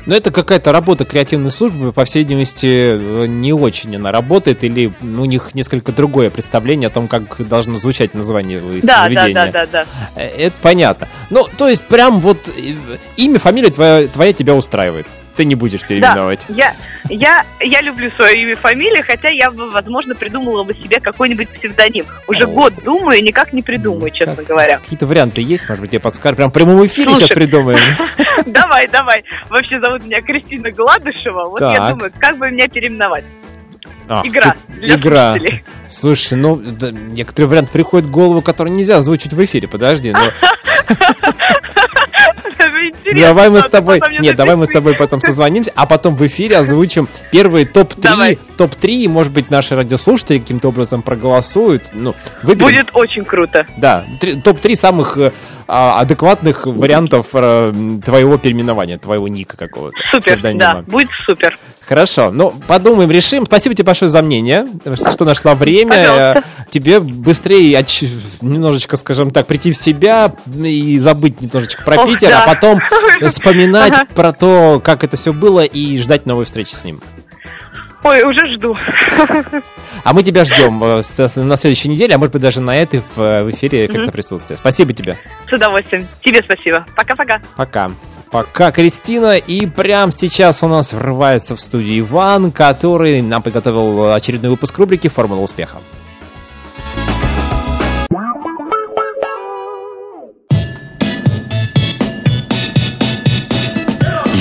[0.05, 5.25] Но это какая-то работа креативной службы, по всей видимости, не очень она работает, или у
[5.25, 9.33] них несколько другое представление о том, как должно звучать название их да, заведения.
[9.33, 9.85] Да, да, да,
[10.15, 10.21] да.
[10.21, 11.07] Это понятно.
[11.29, 12.75] Ну, то есть, прям вот э,
[13.17, 16.45] имя, фамилия твоя, твоя тебя устраивает ты не будешь переименовать.
[16.47, 16.75] Да, я,
[17.09, 21.49] я, я люблю свое имя и фамилию, хотя я бы, возможно, придумала бы себе какой-нибудь
[21.49, 22.05] псевдоним.
[22.27, 22.47] Уже О.
[22.47, 24.77] год думаю никак не придумаю, честно как, говоря.
[24.79, 26.35] Какие-то варианты есть, может быть, я подскажу.
[26.35, 27.79] Прям в прямом эфире Слушай, сейчас придумаем.
[28.45, 29.23] Давай, давай.
[29.49, 31.45] Вообще зовут меня Кристина Гладышева.
[31.45, 33.23] Вот я думаю, как бы меня переименовать.
[34.07, 34.55] Ах, игра.
[34.67, 35.31] Для игра.
[35.31, 35.63] Слушателей.
[35.89, 39.67] Слушай, ну, да, некоторые варианты приходят в голову, которые нельзя озвучить в эфире.
[39.67, 40.19] Подожди, но...
[43.15, 44.01] Давай мы с тобой...
[44.19, 48.39] Нет, давай мы с тобой потом созвонимся, а потом в эфире озвучим первые топ-3.
[48.57, 51.89] Топ-3, и, может быть, наши радиослушатели каким-то образом проголосуют.
[51.93, 52.67] Ну, выберем...
[52.67, 53.65] Будет очень круто.
[53.77, 54.05] Да,
[54.43, 55.31] топ-3 самых э,
[55.67, 59.97] а, адекватных вариантов э, твоего переименования, твоего ника какого-то.
[60.11, 61.57] Супер, да, будет супер.
[61.91, 63.45] Хорошо, ну, подумаем, решим.
[63.45, 65.91] Спасибо тебе большое за мнение, что нашла время.
[65.91, 66.43] Пожалуйста.
[66.69, 68.03] Тебе быстрее оч...
[68.39, 72.43] немножечко, скажем так, прийти в себя и забыть немножечко про Ох, Питер, а да.
[72.45, 72.79] а потом
[73.27, 74.07] вспоминать ага.
[74.15, 77.01] про то, как это все было, и ждать новой встречи с ним.
[78.03, 78.75] Ой, уже жду.
[80.03, 81.03] А мы тебя ждем э,
[81.35, 84.57] на следующей неделе, а может быть даже на этой в э, эфире эффекта mm присутствия.
[84.57, 85.17] Спасибо тебе.
[85.47, 86.07] С удовольствием.
[86.21, 86.85] Тебе спасибо.
[86.95, 87.41] Пока-пока.
[87.55, 87.91] Пока.
[88.31, 89.37] Пока, Кристина.
[89.37, 95.07] И прямо сейчас у нас врывается в студию Иван, который нам приготовил очередной выпуск рубрики
[95.07, 95.79] «Формула успеха».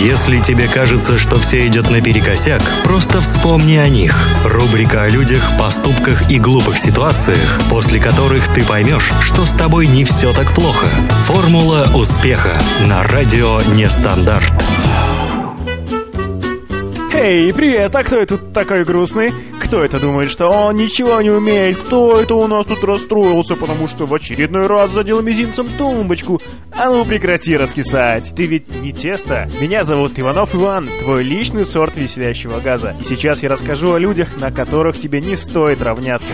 [0.00, 4.16] Если тебе кажется, что все идет наперекосяк, просто вспомни о них.
[4.46, 10.04] Рубрика о людях, поступках и глупых ситуациях, после которых ты поймешь, что с тобой не
[10.04, 10.86] все так плохо.
[11.24, 14.54] Формула успеха на радио Нестандарт.
[17.22, 19.30] Эй, привет, а кто это тут такой грустный?
[19.60, 21.76] Кто это думает, что он ничего не умеет?
[21.76, 26.40] Кто это у нас тут расстроился, потому что в очередной раз задел мизинцем тумбочку?
[26.72, 28.32] А ну прекрати раскисать.
[28.34, 29.50] Ты ведь не тесто.
[29.60, 32.96] Меня зовут Иванов Иван, твой личный сорт веселящего газа.
[32.98, 36.32] И сейчас я расскажу о людях, на которых тебе не стоит равняться.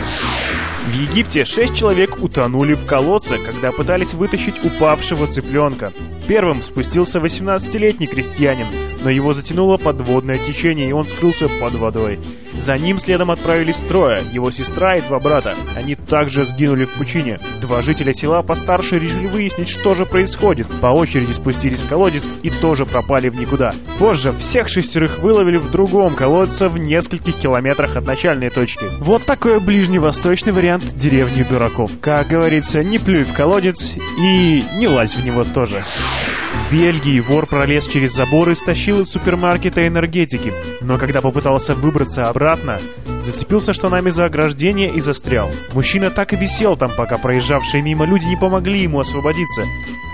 [0.86, 5.92] В Египте шесть человек утонули в колодце, когда пытались вытащить упавшего цыпленка.
[6.28, 8.66] Первым спустился 18-летний крестьянин,
[9.02, 12.20] но его затянуло подводное течение, и он скрылся под водой.
[12.60, 15.54] За ним следом отправились трое, его сестра и два брата.
[15.76, 17.38] Они также сгинули в пучине.
[17.60, 20.66] Два жителя села постарше решили выяснить, что же происходит.
[20.80, 23.74] По очереди спустились в колодец и тоже пропали в никуда.
[23.98, 28.86] Позже всех шестерых выловили в другом колодце в нескольких километрах от начальной точки.
[29.00, 31.90] Вот такой ближневосточный вариант деревни дураков.
[32.00, 35.80] Как говорится, не плюй в колодец и не лазь в него тоже.
[35.80, 42.28] В Бельгии вор пролез через забор и стащил из супермаркета энергетики, но когда попытался выбраться
[42.28, 42.80] обратно,
[43.20, 45.50] зацепился штанами за ограждение и застрял.
[45.74, 49.64] Мужчина так и висел там, пока проезжавшие мимо люди не помогли ему освободиться.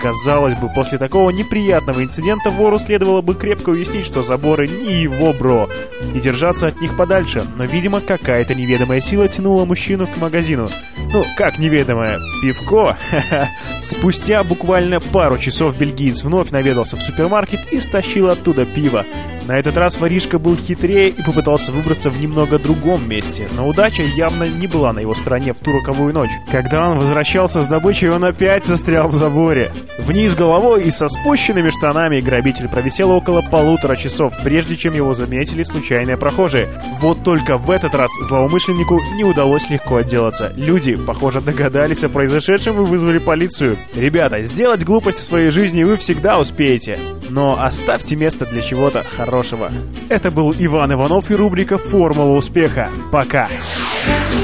[0.03, 5.31] Казалось бы, после такого неприятного инцидента вору следовало бы крепко уяснить, что заборы не его
[5.31, 5.69] бро,
[6.13, 10.67] и держаться от них подальше, но, видимо, какая-то неведомая сила тянула мужчину к магазину.
[11.13, 12.97] Ну, как неведомое, пивко?
[13.83, 19.05] Спустя буквально пару часов бельгиец вновь наведался в супермаркет и стащил оттуда пиво.
[19.45, 24.01] На этот раз воришка был хитрее и попытался выбраться в немного другом месте, но удача
[24.01, 26.29] явно не была на его стороне в ту роковую ночь.
[26.49, 29.71] Когда он возвращался с добычей, он опять застрял в заборе.
[29.99, 35.63] Вниз головой и со спущенными штанами грабитель провисел около полутора часов, прежде чем его заметили
[35.63, 36.69] случайные прохожие.
[37.01, 40.53] Вот только в этот раз злоумышленнику не удалось легко отделаться.
[40.55, 43.77] Люди, похоже, догадались о произошедшем и вызвали полицию.
[43.95, 49.71] Ребята, сделать глупость в своей жизни вы всегда успеете, но оставьте место для чего-то хорошего.
[50.09, 52.89] Это был Иван Иванов и рубрика «Формула успеха».
[53.11, 53.49] Пока!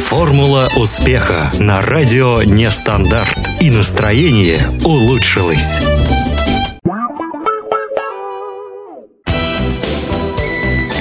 [0.05, 3.37] Формула успеха на радио Нестандарт.
[3.61, 5.79] И настроение улучшилось.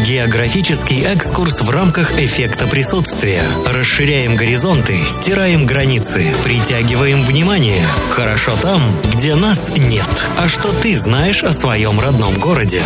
[0.09, 3.42] Географический экскурс в рамках эффекта присутствия.
[3.66, 7.85] Расширяем горизонты, стираем границы, притягиваем внимание.
[8.09, 10.09] Хорошо там, где нас нет.
[10.38, 12.83] А что ты знаешь о своем родном городе?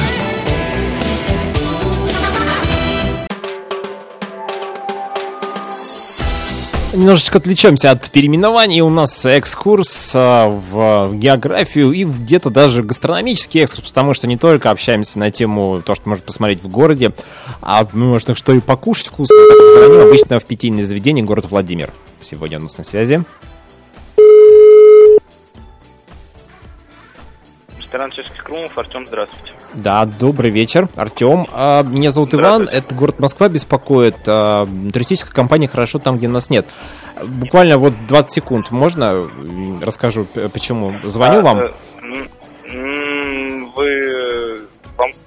[6.93, 8.83] Немножечко отвлечемся от переименований.
[8.83, 14.71] У нас экскурс а, в географию и где-то даже гастрономический экскурс, потому что не только
[14.71, 17.13] общаемся на тему то, что можно посмотреть в городе,
[17.63, 19.37] а можно что и покушать вкусно.
[19.37, 21.95] Так звоним обычно в питейное заведение город Владимир.
[22.21, 23.23] Сегодня у нас на связи.
[27.79, 28.77] Ресторан Чешских Крумов.
[28.77, 29.53] Артем, здравствуйте.
[29.75, 31.47] Да, добрый вечер, Артем.
[31.53, 34.17] А, меня зовут Иван, это город Москва беспокоит.
[34.27, 36.67] А, туристическая компания «Хорошо там, где нас нет».
[37.25, 39.25] Буквально вот 20 секунд, можно
[39.81, 40.95] расскажу, почему?
[41.05, 41.59] Звоню а, вам.
[41.59, 41.73] Э,
[43.77, 44.22] вы...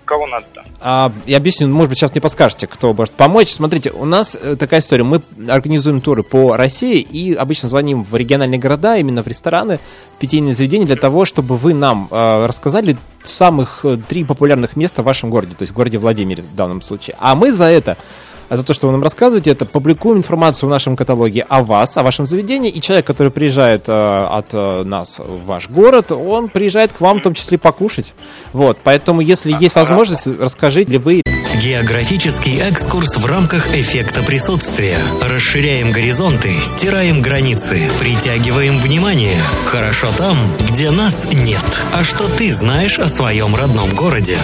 [0.05, 0.63] Кого надо-то?
[0.81, 3.49] А, я объясню, может быть, сейчас мне подскажете, кто может помочь.
[3.49, 5.03] Смотрите, у нас э, такая история.
[5.03, 9.79] Мы организуем туры по России и обычно звоним в региональные города, именно в рестораны,
[10.15, 15.01] в питейные заведения, для того, чтобы вы нам э, рассказали самых э, три популярных места
[15.01, 17.15] в вашем городе, то есть в городе Владимире в данном случае.
[17.19, 17.97] А мы за это
[18.49, 22.03] за то, что вы нам рассказываете, это публикуем информацию в нашем каталоге о вас, о
[22.03, 26.91] вашем заведении, и человек, который приезжает э, от э, нас в ваш город, он приезжает
[26.91, 28.13] к вам в том числе покушать.
[28.53, 31.21] Вот, поэтому, если есть возможность, расскажите ли вы...
[31.62, 34.97] Географический экскурс в рамках эффекта присутствия.
[35.21, 39.39] Расширяем горизонты, стираем границы, притягиваем внимание.
[39.65, 40.38] Хорошо там,
[40.69, 41.63] где нас нет.
[41.93, 44.38] А что ты знаешь о своем родном городе?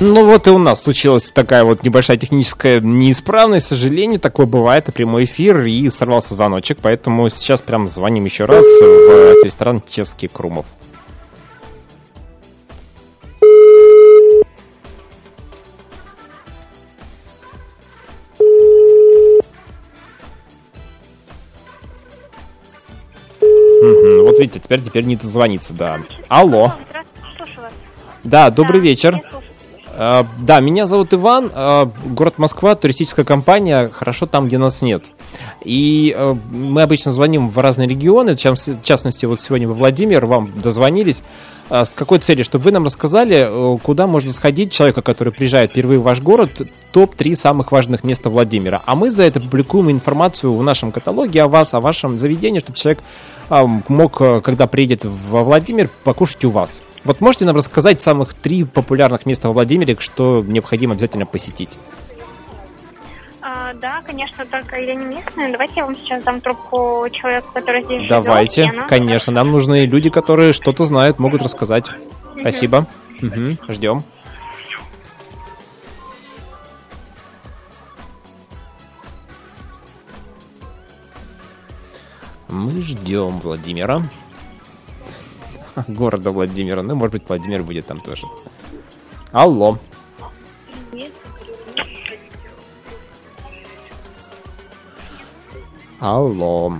[0.00, 4.84] Ну вот и у нас случилась такая вот небольшая техническая неисправность, к сожалению, такое бывает,
[4.84, 10.28] это прямой эфир, и сорвался звоночек, поэтому сейчас прям звоним еще раз в ресторан Чешский
[10.28, 10.66] Крумов.
[23.40, 25.98] Угу, вот видите, теперь теперь не дозвониться, да.
[26.28, 26.74] Алло.
[28.22, 29.20] Да, добрый вечер.
[29.98, 35.02] Э, да, меня зовут Иван, э, город Москва, туристическая компания, хорошо там, где нас нет.
[35.64, 40.52] И э, мы обычно звоним в разные регионы, в частности, вот сегодня во Владимир, вам
[40.62, 41.22] дозвонились.
[41.70, 42.46] С какой целью?
[42.46, 47.36] Чтобы вы нам рассказали, куда можно сходить человека, который приезжает впервые в ваш город, топ-3
[47.36, 48.80] самых важных места Владимира.
[48.86, 52.78] А мы за это публикуем информацию в нашем каталоге о вас, о вашем заведении, чтобы
[52.78, 53.00] человек
[53.50, 56.80] мог, когда приедет во Владимир, покушать у вас.
[57.08, 61.78] Вот можете нам рассказать самых три популярных места во Владимире, что необходимо обязательно посетить?
[63.40, 65.50] А, да, конечно, только я не местная.
[65.50, 68.10] Давайте я вам сейчас дам трубку человеку, который здесь живет.
[68.10, 69.32] Давайте, конечно.
[69.32, 71.86] Нам нужны люди, которые что-то знают, могут рассказать.
[71.88, 72.40] Угу.
[72.40, 72.86] Спасибо.
[73.22, 74.02] Угу, ждем.
[82.50, 84.02] Мы ждем Владимира.
[85.88, 86.82] Города Владимира.
[86.82, 88.26] Ну, может быть, Владимир будет там тоже.
[89.32, 89.78] Алло.
[96.00, 96.74] Алло.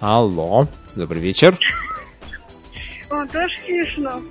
[0.00, 0.68] Алло.
[0.94, 1.58] Добрый вечер.
[3.10, 4.22] О, тоже смешно.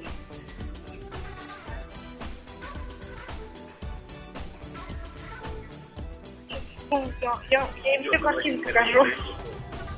[6.91, 9.05] Я, я, я им все картинки покажу.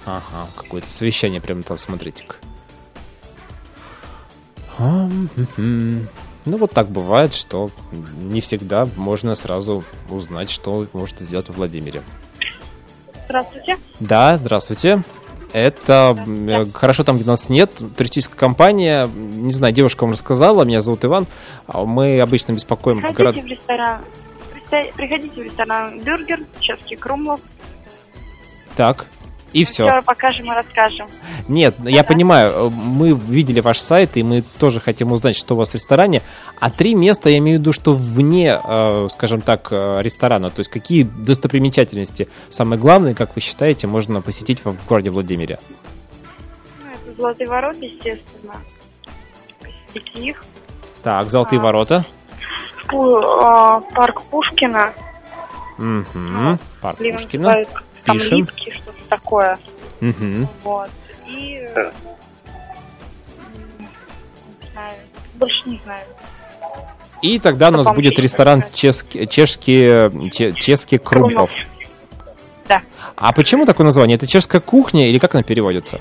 [0.05, 2.35] Ага, какое-то совещание прямо там, смотрите-ка.
[6.45, 12.01] Ну, вот так бывает, что не всегда можно сразу узнать, что может сделать в Владимире.
[13.25, 13.77] Здравствуйте.
[13.99, 15.03] Да, здравствуйте.
[15.51, 17.71] Это э, хорошо там, где нас нет.
[17.97, 19.07] Туристическая компания.
[19.07, 20.63] Не знаю, девушка вам рассказала.
[20.63, 21.27] Меня зовут Иван.
[21.67, 23.35] А Мы обычно беспокоим город.
[23.35, 24.01] В ресторан.
[24.69, 27.39] Приходите в ресторан Бюргер, Чешский Крумлов.
[28.75, 29.07] Так.
[29.51, 29.87] И все.
[29.87, 31.09] Все покажем и расскажем.
[31.47, 35.57] Нет, я понимаю, э, мы видели ваш сайт, и мы тоже хотим узнать, что у
[35.57, 36.21] вас в ресторане.
[36.59, 40.51] А три места, я имею в виду, что вне, э, скажем так, э, ресторана.
[40.51, 45.59] То есть какие достопримечательности, самые главные, как вы считаете, можно посетить в городе Владимире?
[46.83, 48.53] Ну, это Золотые ворота, естественно.
[49.59, 50.43] Посетите их.
[51.01, 51.63] Так, Золотые А.
[51.63, 52.05] ворота.
[52.93, 54.93] А, парк Пушкина.
[55.77, 56.57] Угу.
[56.81, 57.65] Парк Пушкина.
[58.05, 58.37] там Пишем.
[58.39, 59.57] липки, что-то такое.
[60.01, 60.47] Угу.
[60.63, 60.89] Вот.
[61.27, 61.55] И...
[61.75, 61.91] э, м,
[64.61, 64.93] Не знаю.
[65.35, 66.01] Больше не знаю.
[67.21, 71.51] И тогда у нас будет ресторан чешский, чешский, че- чешский Крумпов.
[72.67, 72.81] Да.
[73.15, 74.15] А почему такое название?
[74.15, 75.99] Это чешская кухня или как она переводится?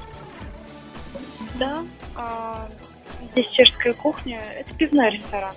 [1.54, 1.78] Да.
[2.14, 2.68] а,
[3.32, 4.40] здесь чешская кухня.
[4.58, 5.52] Это пивной ресторан.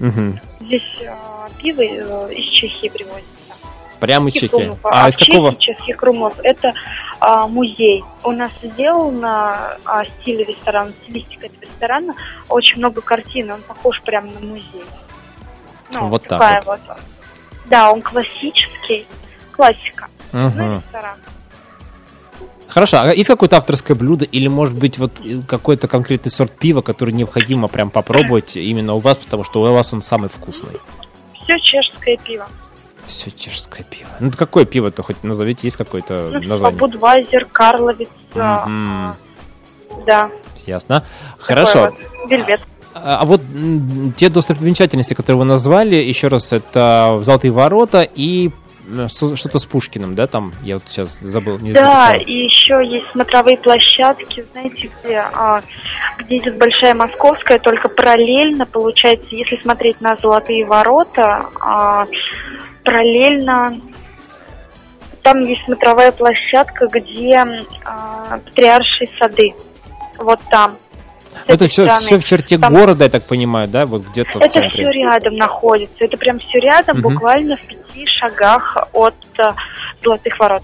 [0.00, 0.38] Угу.
[0.60, 3.54] Здесь а, пиво э, из Чехии привозится.
[4.00, 4.56] Прямо из Чехии Чехии.
[4.56, 4.78] Крумлов.
[4.84, 5.54] А из Чехии какого?
[5.56, 6.74] Чешский Крумлов это
[7.20, 8.04] а, музей.
[8.22, 12.14] У нас сделан на а, стиле ресторана, стилистика этого ресторана.
[12.48, 14.84] Очень много картин, он похож прямо на музей.
[15.94, 16.80] Ну, Вот так такая вот.
[17.66, 19.06] Да, он классический,
[19.52, 20.08] классика.
[20.32, 20.52] Мгм.
[20.56, 21.16] Ну, ресторан.
[22.78, 26.80] Хорошо, а есть какое-то авторское блюдо или, может быть, вот э, какой-то конкретный сорт пива,
[26.80, 30.74] который необходимо прям попробовать именно у вас, потому что у вас он самый вкусный?
[31.42, 32.46] Все чешское пиво.
[33.08, 34.08] Все чешское пиво.
[34.20, 36.78] Ну, какое пиво-то хоть назовите, есть какое-то Ну, название?
[36.78, 39.12] Будвайзер, Карловец, Мгм.
[40.06, 40.30] да.
[40.64, 41.02] Ясно.
[41.40, 41.90] Хорошо.
[41.90, 42.60] вот, Вельвет.
[42.94, 43.40] А а вот
[44.16, 48.52] те достопримечательности, которые вы назвали, еще раз, это Золотые ворота и
[49.08, 50.52] что-то с Пушкиным, да, там?
[50.62, 52.26] Я вот сейчас забыл, не Да, записал.
[52.26, 55.62] и еще есть смотровые площадки, знаете, где, а,
[56.18, 62.06] где идет Большая Московская, только параллельно, получается, если смотреть на Золотые ворота, а,
[62.84, 63.78] параллельно
[65.22, 67.44] там есть смотровая площадка, где
[67.84, 69.54] а, Патриаршие сады.
[70.16, 70.76] Вот там.
[71.46, 72.18] Это все, стороны.
[72.20, 76.04] в черте Там- города, я так понимаю, да, вот где-то в Это все рядом находится.
[76.04, 77.12] Это прям все рядом, Мгм.
[77.14, 79.54] буквально в пяти шагах от а,
[80.02, 80.62] Золотых ворот.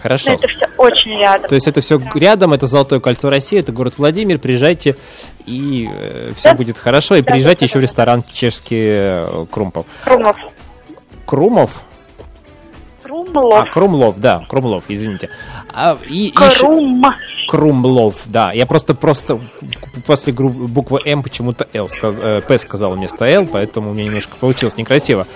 [0.00, 0.30] Хорошо.
[0.30, 1.46] Но это все очень рядом.
[1.48, 4.96] То есть это все рядом, это Золотое кольцо России, это город Владимир, приезжайте,
[5.44, 5.90] и
[6.36, 6.54] все Да.
[6.54, 7.16] будет хорошо.
[7.16, 7.86] И Да, приезжайте да, еще да, в да.
[7.86, 9.84] ресторан Чешский э, Крумпов.
[10.04, 10.36] Крумлов.
[11.26, 11.82] Крумов?
[13.04, 13.70] А, Крумлов.
[13.70, 15.28] Крумлов, да, Крумлов, извините.
[15.74, 17.04] А, и, и Крум.
[17.48, 18.52] Крумлов, да.
[18.52, 19.40] Я просто просто
[20.06, 24.36] после буквы М почему-то Л сказ- э, П сказал вместо Л, поэтому у меня немножко
[24.36, 25.26] получилось некрасиво.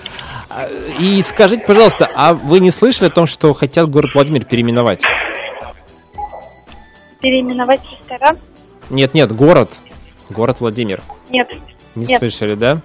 [0.49, 0.67] А,
[0.99, 5.03] И скажите, пожалуйста, а вы не слышали о том, что хотят город Владимир переименовать?
[7.21, 8.37] Переименовать ресторан?
[8.89, 9.69] Нет, нет, город.
[10.29, 11.01] Город Владимир.
[11.29, 11.49] Нет.
[11.95, 12.19] Не Нет.
[12.19, 12.81] слышали, да?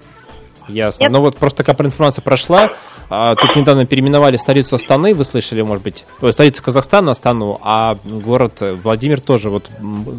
[0.68, 1.04] Ясно.
[1.04, 1.12] Нет.
[1.12, 2.70] Ну вот просто такая информация прошла.
[3.10, 7.96] А, тут недавно переименовали столицу Астаны, вы слышали, может быть, Ой, столицу Казахстана Астану, а
[8.04, 9.68] город Владимир тоже вот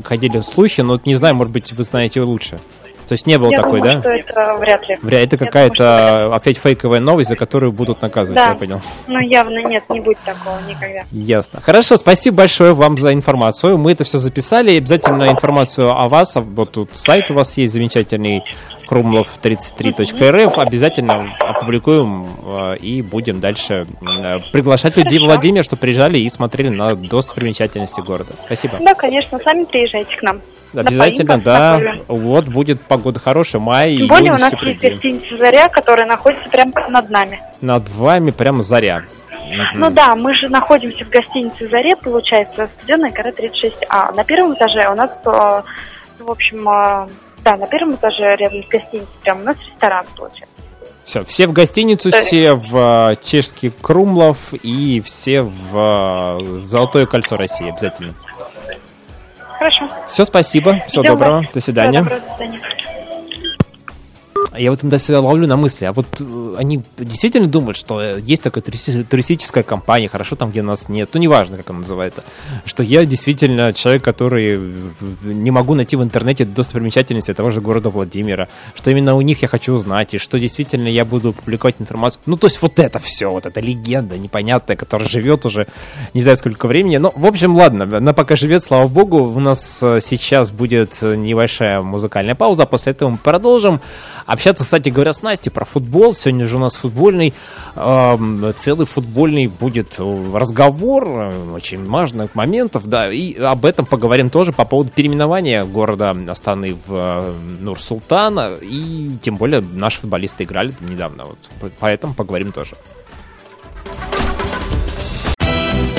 [0.03, 2.59] ходили слухи, но вот не знаю, может быть, вы знаете лучше.
[3.07, 3.99] То есть не было Я такой, думаю, да?
[4.01, 4.97] что это вряд ли.
[5.03, 8.49] Вряд это какая-то опять фейковая новость, за которую будут наказывать, Да.
[8.49, 8.81] я понял.
[9.05, 11.03] Ну, явно нет, не будет такого никогда.
[11.11, 11.61] Ясно.
[11.61, 13.77] Хорошо, спасибо большое вам за информацию.
[13.77, 14.71] Мы это все записали.
[14.71, 16.35] И обязательно информацию о вас.
[16.35, 18.41] а Вот тут сайт у вас есть замечательный
[18.87, 20.57] крумлов33.рф.
[20.57, 25.19] Обязательно опубликуем э, и будем дальше э, приглашать людей.
[25.19, 28.31] Владимир, чтобы приезжали и смотрели на достопримечательности города.
[28.45, 28.77] Спасибо.
[28.79, 30.41] Да, конечно, сами приезжайте к нам.
[30.73, 31.81] На Обязательно, да.
[32.07, 36.71] Вот будет погода хорошая, май, Тем более у нас есть гостиница «Заря», которая находится прямо
[36.89, 37.39] над нами.
[37.61, 39.03] Над вами прямо заря.
[39.45, 39.79] Мгм.
[39.79, 44.13] Ну да, мы же находимся в гостинице «Заре», получается, студенная гора 36А.
[44.15, 45.61] На первом этаже у нас, э,
[46.19, 46.67] в общем,
[47.45, 50.55] Да, на первом этаже рядом с гостиницей прям у нас ресторан получается.
[51.05, 52.19] Все, все в гостиницу, Да.
[52.19, 58.15] все в э, чешский Крумлов и все в, в Золотое кольцо России обязательно.
[59.59, 59.87] Хорошо.
[60.09, 62.03] Все, спасибо, всего Ждем доброго, до свидания.
[62.03, 62.74] Всего доброго, до свидания.
[64.57, 68.21] Я вот иногда всегда ловлю на мысли, а вот э, они действительно думают, что э,
[68.21, 72.23] есть такая туристи- туристическая компания, хорошо там, где нас нет, ну неважно, как она называется,
[72.65, 74.59] что я действительно человек, который
[75.23, 79.47] не могу найти в интернете достопримечательности того же города Владимира, что именно у них я
[79.47, 82.21] хочу узнать, и что действительно я буду публиковать информацию.
[82.25, 85.67] Ну, то есть вот это все, вот эта легенда непонятная, которая живет уже
[86.13, 86.97] не знаю сколько времени.
[86.97, 89.23] Ну, в общем, ладно, она пока живет, слава богу.
[89.23, 93.81] У нас э, сейчас будет небольшая музыкальная пауза, а после этого мы продолжим
[94.25, 96.13] общаться, кстати говоря, с Настей про футбол.
[96.13, 97.33] Сегодня же у нас футбольный,
[97.75, 104.29] эм, целый футбольный будет э, разговор, э, очень важных моментов, да, и об этом поговорим
[104.29, 110.73] тоже по поводу переименования города Астаны в э, Нур-Султана, и тем более наши футболисты играли
[110.81, 112.75] недавно, вот, по- поэтому поговорим тоже.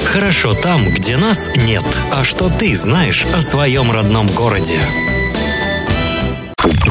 [0.04, 1.84] Хорошо там, где нас нет.
[2.12, 4.80] А что ты знаешь о своем родном городе?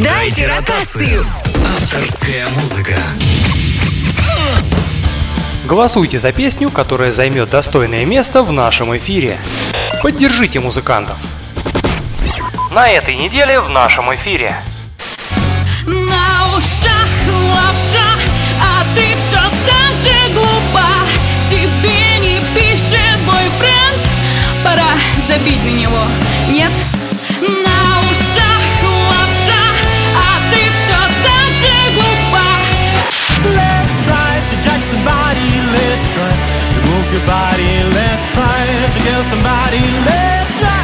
[0.01, 1.25] Дайте ротацию!
[1.65, 2.97] Авторская музыка.
[5.65, 9.37] Голосуйте за песню, которая займет достойное место в нашем эфире.
[10.03, 11.17] Поддержите музыкантов.
[12.71, 14.55] На этой неделе в нашем эфире.
[15.85, 17.07] На ушах
[17.53, 18.09] лапша,
[18.61, 20.89] а ты все так же глупа.
[21.49, 24.01] Тебе не пишет бойфренд,
[24.61, 24.91] пора
[25.27, 26.01] забить на него,
[26.49, 26.71] нет?
[34.75, 35.47] Judge somebody.
[35.71, 36.35] Let's try
[36.75, 37.71] to move your body.
[37.95, 39.79] Let's try to kill somebody.
[40.03, 40.83] Let's try.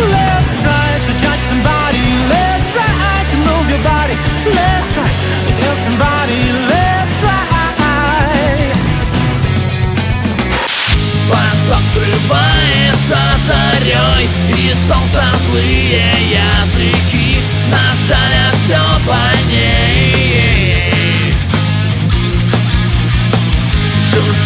[0.00, 2.04] Let's try to judge somebody.
[2.28, 4.16] Let's try to move your body.
[4.44, 5.08] Let's try
[5.46, 6.40] to kill somebody.
[6.72, 7.50] Let's try.
[11.30, 17.38] Восток срывается зарей И солнца злые языки
[17.70, 20.39] Нажалят все по ней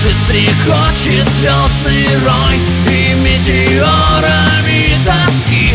[0.04, 5.74] Жужжит, стрекочет звездный рой И метеорами тоски.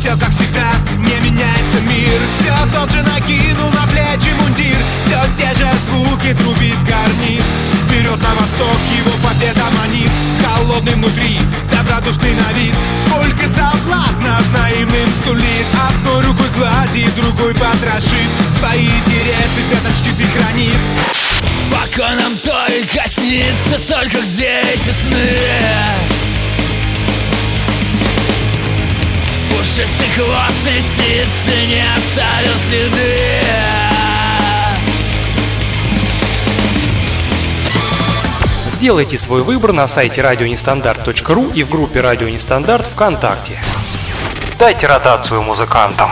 [0.00, 2.10] Все как всегда, не меняется мир.
[2.40, 4.76] Все тот же накинул на плечи мундир.
[5.06, 7.42] Все те же звуки трубит гарнит
[7.86, 10.10] Вперед на восток его победа манит.
[10.44, 11.38] Холодный внутри,
[11.70, 12.74] добродушный на вид.
[13.06, 15.66] Сколько соблазнов наивным сулит.
[15.88, 18.30] Одной рукой гладит, другой потрошит.
[18.58, 20.76] Свои интересы где-то чтит и хранит
[21.70, 25.28] Пока нам только снится Только где эти сны
[29.50, 33.74] Пушистый хвост лисицы Не оставил следы
[38.66, 43.58] Сделайте свой выбор на сайте радионестандарт.ру и в группе «Радио Нестандарт» ВКонтакте.
[44.58, 46.10] Дайте ротацию музыкантам.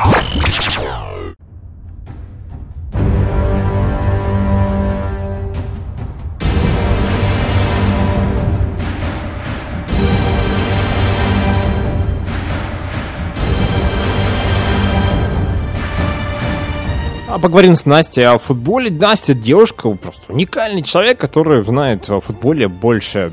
[17.43, 18.91] Поговорим с Настей о футболе.
[18.91, 23.31] Настя девушка, просто уникальный человек, который знает о футболе больше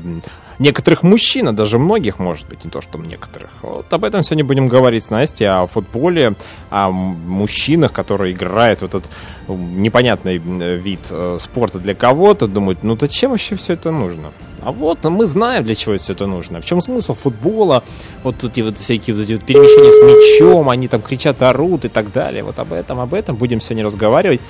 [0.60, 3.50] некоторых мужчин, а даже многих, может быть, не то, что некоторых.
[3.62, 6.34] Вот об этом сегодня будем говорить с Настей, о футболе,
[6.70, 9.10] о мужчинах, которые играют в этот
[9.48, 14.30] непонятный вид э, спорта для кого-то, думают, ну зачем вообще все это нужно?
[14.62, 16.60] А вот ну, мы знаем, для чего все это нужно.
[16.60, 17.82] В чем смысл футбола?
[18.22, 21.88] Вот эти вот всякие вот эти вот перемещения с мячом, они там кричат, орут и
[21.88, 22.42] так далее.
[22.42, 24.42] Вот об этом, об этом будем сегодня разговаривать.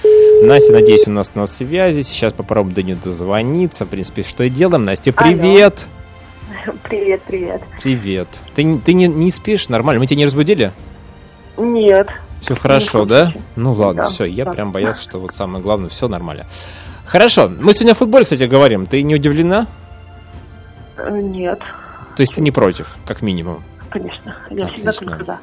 [0.43, 2.03] Настя, надеюсь, у нас на связи.
[2.03, 3.85] Сейчас попробуем до нее дозвониться.
[3.85, 4.85] В принципе, что и делаем.
[4.85, 6.00] Настя, Алло.
[6.89, 7.23] привет!
[7.27, 8.29] Привет, привет.
[8.55, 9.69] Ты, не- ты не, не спишь?
[9.69, 10.01] Нормально?
[10.01, 10.73] Мы тебя не разбудили?
[11.57, 12.09] Нет.
[12.41, 13.33] Все хорошо, да?
[13.57, 14.25] Ну ладно, Да, все.
[14.25, 14.53] Я да.
[14.53, 16.47] прям боялся, что вот самое главное, все нормально.
[17.07, 17.49] Хорошо.
[17.49, 18.87] Мы сегодня о футболе, кстати, говорим.
[18.87, 19.67] Ты не удивлена?
[20.97, 21.59] Э, Нет,
[22.17, 23.63] То есть ты не против, как минимум?
[23.91, 24.37] конечно.
[24.51, 25.07] Я всегда Отлично.
[25.11, 25.39] только за.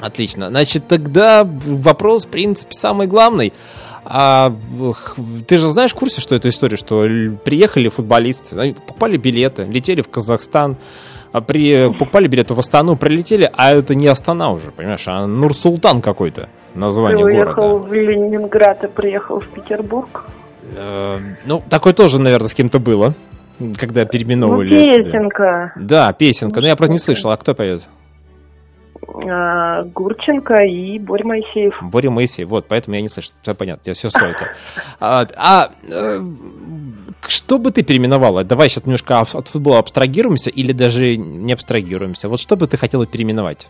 [0.00, 0.48] Отлично.
[0.48, 3.52] Значит, тогда вопрос, в принципе, самый главный.
[4.08, 4.52] А,
[5.48, 7.04] ты же знаешь в курсе, что эту историю, что
[7.44, 10.76] приехали футболисты, покупали билеты, летели в Казахстан,
[11.32, 16.00] а при, покупали билеты в Астану, прилетели, а это не Астана уже, понимаешь, а Нур-Султан
[16.02, 17.88] какой-то, название Ты уехал города.
[17.88, 20.24] в Ленинград и приехал в Петербург.
[20.76, 23.14] Э, ну, такое тоже, наверное, с кем-то было,
[23.76, 24.98] когда Ну, переименовывали.
[25.00, 25.10] это.
[25.10, 25.72] песенка.
[25.76, 27.82] Да, песенка, но я просто не слышал, а кто поет?
[29.08, 31.74] А, Гурченко и Боря Моисеев.
[31.82, 33.30] Боря Моисеев, вот, поэтому я не слышу.
[33.42, 34.48] Все понятно, я все сходится.
[35.00, 36.20] А, а э,
[37.28, 38.44] что бы ты переименовала?
[38.44, 42.28] Давай сейчас немножко от футбола абстрагируемся или даже не абстрагируемся.
[42.28, 43.68] Вот что бы ты хотела переименовать?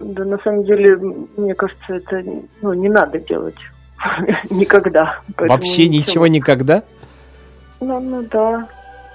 [0.00, 0.96] Да, на самом деле,
[1.36, 2.24] мне кажется, это
[2.60, 3.58] ну, не надо делать.
[4.50, 5.20] Никогда.
[5.36, 6.82] Вообще ничего никогда?
[7.80, 8.68] Ну, ну да.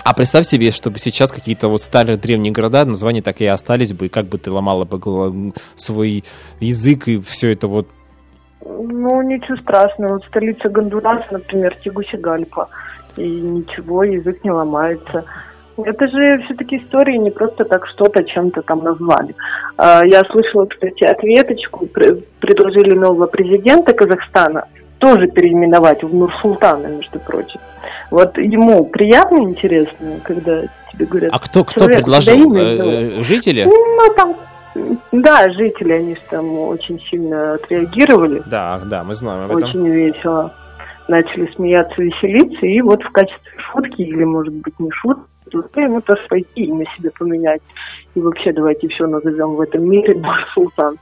[0.09, 4.05] А представь себе, чтобы сейчас какие-то вот старые древние города, названия так и остались бы,
[4.05, 6.23] и как бы ты ломала бы свой
[6.61, 7.89] язык и все это вот.
[8.61, 10.13] Ну, ничего страшного.
[10.13, 12.69] Вот столица Гондураса, например, Тегусигальпа.
[13.17, 15.25] И ничего, язык не ломается.
[15.77, 19.35] Это же все-таки истории, не просто так что-то чем-то там назвали.
[19.75, 21.85] А, Я слышала, кстати, ответочку.
[21.85, 27.59] Пр- Предложили нового президента Казахстана тоже переименовать в Нурсултана, между прочим.
[28.11, 31.31] Вот ему приятно, интересно, когда тебе говорят...
[31.33, 32.55] А кто, кто «Человек, предложил?
[32.55, 32.91] Э, сделал».
[32.91, 33.63] э, Жители?
[33.65, 34.35] Ну, там,
[35.11, 38.43] да, жители, они же там очень сильно отреагировали.
[38.45, 39.69] Да, да, мы знаем об этом.
[39.69, 40.53] Очень весело.
[41.07, 46.01] Начали смеяться, веселиться, и вот в качестве шутки, или, может быть, не шутки, то ему
[46.01, 47.61] тоже пойти имя себе поменять.
[48.15, 50.97] И вообще давайте все назовем в этом мире Нур-Султан.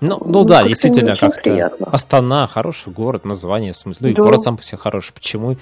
[0.00, 1.72] Ну, ну, Ну, да, действительно, как-то.
[1.92, 4.22] Астана, хороший город, название, в смысле, ну и Да.
[4.22, 5.56] город сам по себе хороший, почему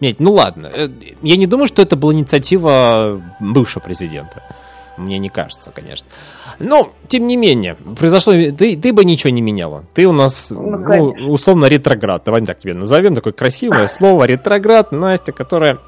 [0.00, 0.18] менять?
[0.20, 0.88] Ну ладно, э,
[1.22, 4.42] я не думаю, что это была инициатива бывшего президента.
[4.96, 6.06] Мне не кажется, конечно.
[6.60, 8.32] Но, тем не менее, произошло...
[8.32, 9.84] Ты, ты бы ничего не меняла.
[9.92, 11.28] Ты у нас, ну, конечно.
[11.28, 12.22] условно, ретроград.
[12.24, 13.14] Давай так тебе назовем.
[13.16, 14.92] Такое красивое слово ретроград.
[14.92, 15.78] Настя, которая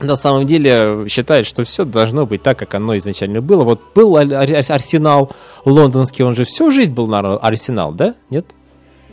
[0.00, 3.64] на самом деле считает, что все должно быть так, как оно изначально было.
[3.64, 5.30] Вот был Ар- Ар- Арсенал
[5.64, 8.14] лондонский, он же всю жизнь был на Арсенал, да?
[8.30, 8.46] Нет?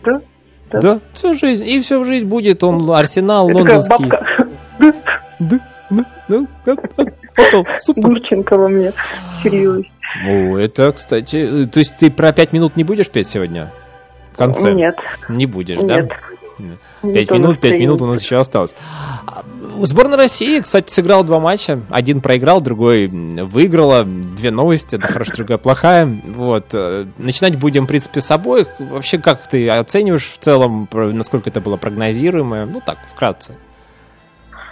[0.03, 0.21] Да.
[0.71, 1.65] Да, всю жизнь.
[1.65, 4.09] И всю жизнь будет он Арсенал Это лондонский.
[5.39, 5.59] Да,
[5.89, 7.63] да, да, да, да.
[7.79, 8.01] Супер.
[8.01, 8.91] Гурченко во мне
[9.39, 9.85] вселилась.
[10.25, 11.63] О, это, кстати...
[11.63, 13.71] э, То есть ты про пять минут не будешь петь сегодня?
[14.33, 14.73] В конце?
[14.73, 14.95] Нет.
[15.29, 15.88] Не будешь, Нет.
[15.88, 15.97] да?
[16.01, 16.09] Не
[17.01, 18.75] Пять минут, пять минут у нас еще осталось.
[19.25, 19.43] А,
[19.83, 21.81] Сборная России, кстати, сыграла два матча.
[21.89, 24.03] Один проиграл, другой выиграла.
[24.03, 26.05] Две новости, одна хорошая, другая плохая.
[26.05, 26.67] Вот.
[26.73, 28.67] э, Начинать будем, в принципе, с обоих.
[28.79, 32.65] Вообще, как ты оцениваешь в целом, насколько это было прогнозируемо?
[32.65, 33.55] Ну, так, вкратце.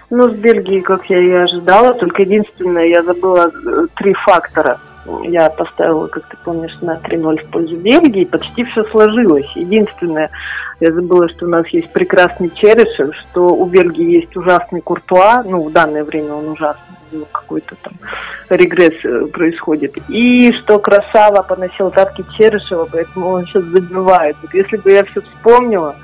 [0.09, 4.79] Ну, с Бельгией, как я и ожидала, только единственное, я забыла э, три фактора.
[5.23, 9.49] Я поставила, как ты помнишь, на 3-0 в пользу Бельгии, почти все сложилось.
[9.55, 10.31] Единственное,
[10.79, 15.63] я забыла, что у нас есть прекрасный Черешев, что у Бельгии есть ужасный Куртуа, ну,
[15.63, 16.95] в данное время он ужасный,
[17.31, 17.93] какой-то там
[18.49, 19.93] регресс э, происходит.
[20.09, 24.35] И что Красава поносил тапки Черешева, поэтому он сейчас забивает.
[24.41, 25.95] Вот если бы я все вспомнила,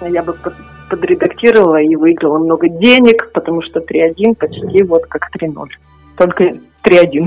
[0.00, 0.54] я бы под-
[0.90, 5.68] подредактировала и выиграла много денег, потому что 3-1 почти вот как 3-0.
[6.16, 6.44] Только
[6.84, 7.26] 3-1.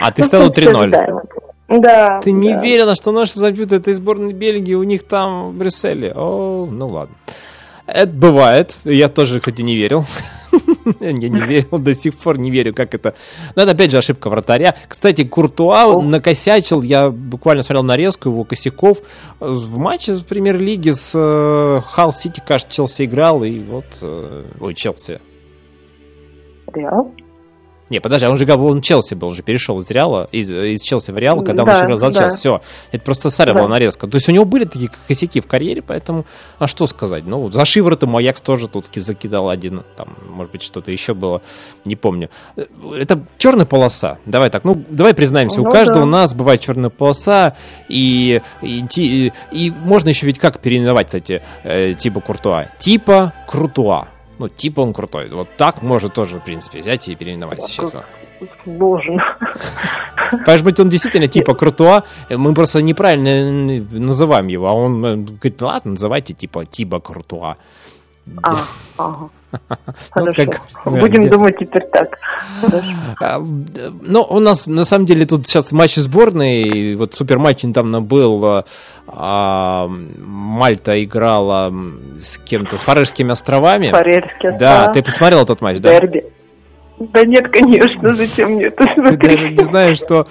[0.00, 0.82] А ты Ну, ставила в принципе, 3-0.
[0.82, 1.22] ожидаемо.
[1.68, 2.20] Да.
[2.22, 2.60] Ты не да.
[2.60, 6.12] верила, что наши забьют этой сборной Бельгии у них там в Брюсселе?
[6.14, 7.14] О, ну ладно.
[7.86, 8.78] Это бывает.
[8.84, 10.04] Я тоже, кстати, не верил.
[11.00, 13.14] Я не верил, до сих пор не верю, как это...
[13.56, 14.74] Но это, опять же, ошибка вратаря.
[14.88, 18.98] Кстати, Куртуа накосячил, я буквально смотрел нарезку его косяков
[19.40, 23.84] в матче с премьер-лиги с э, Халл Сити, кажется, Челси играл, и вот...
[24.02, 25.20] э, Ой, Челси.
[26.72, 27.12] Реал?
[27.88, 31.12] Не, подожди, а он же он Челси был, уже перешел из Реала, из, из Челси
[31.12, 32.20] в Реал, когда он Да, еще играл за да.
[32.22, 32.36] Челси.
[32.36, 32.60] Все,
[32.90, 33.60] это просто старая Да.
[33.60, 34.08] была нарезка.
[34.08, 36.26] То есть у него были такие косяки в карьере, поэтому,
[36.58, 37.24] а что сказать?
[37.26, 41.42] Ну, за шиворотом Аякс тоже тут закидал один, там, может быть, что-то еще было,
[41.84, 42.28] не помню.
[42.56, 42.64] Э,
[42.98, 46.06] Это черная полоса, давай так, ну, давай признаемся, у Ну каждого да.
[46.06, 47.54] у нас бывает черная полоса,
[47.88, 52.64] и, и, ти- и можно еще ведь как переименовать, кстати, э, типа Куртуа?
[52.78, 54.08] Типа Крутуа.
[54.38, 55.28] Ну, типа он крутой.
[55.30, 57.94] Вот так можно тоже, в принципе, взять и переименовать сейчас.
[58.66, 59.16] Боже.
[60.46, 65.92] Может быть, он действительно типа Крутуа, мы просто неправильно называем его, а он говорит, ладно,
[65.92, 67.56] называйте типа Тиба Крутуа.
[68.42, 68.56] А,
[68.98, 69.28] ага.
[70.16, 70.44] Ну, Хорошо.
[70.50, 71.28] как- Будем да.
[71.30, 72.18] думать теперь так.
[73.22, 78.02] А, Ну, у нас на самом деле тут сейчас матч сборной, вот супер матч недавно
[78.02, 78.62] был, э,
[79.06, 81.72] а, Мальта играла
[82.20, 83.90] с кем-то, с Фарерскими островами.
[83.92, 84.92] Фарерские Да, острова.
[84.94, 85.92] ты посмотрел этот матч, да?
[86.00, 86.24] Дерби.
[86.98, 89.58] Да нет, конечно, зачем мне это Ты даже смотреть?
[89.58, 90.26] не знаешь, что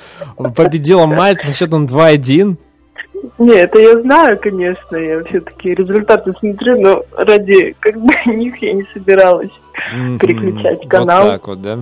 [0.56, 2.58] победила Мальта со счетом 2-1.
[3.38, 8.74] Не, это я знаю, конечно, я все-таки результаты смотрю, но ради как бы них я
[8.74, 9.52] не собиралась
[10.20, 11.30] переключать Вот канал.
[11.30, 11.80] так вот, да.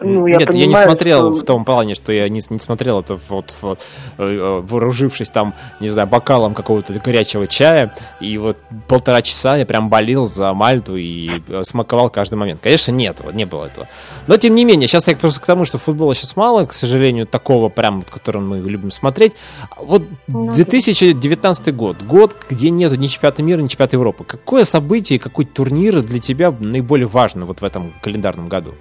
[0.00, 2.58] Ну, я Нет, я не понимаю, смотрел что- в том плане, что я не, не
[2.58, 3.80] смотрел это вот, вот,
[4.18, 9.88] э, вооружившись там, не знаю, бокалом какого-то горячего чая, и вот полтора часа я прям
[9.88, 12.60] болел за Мальту и э, смаковал каждый момент.
[12.62, 13.88] Конечно, нет, вот не было этого.
[14.26, 17.26] Но тем не менее, сейчас я просто к тому, что футбола сейчас мало, к сожалению,
[17.26, 19.32] такого прям, который мы любим смотреть.
[19.76, 24.24] Вот Ну, 2019 год, год, где нету ни чемпионата мира, ни чемпионата Европы.
[24.24, 28.74] Какое событие, какой турнир для тебя наиболее важно вот в этом календарном году?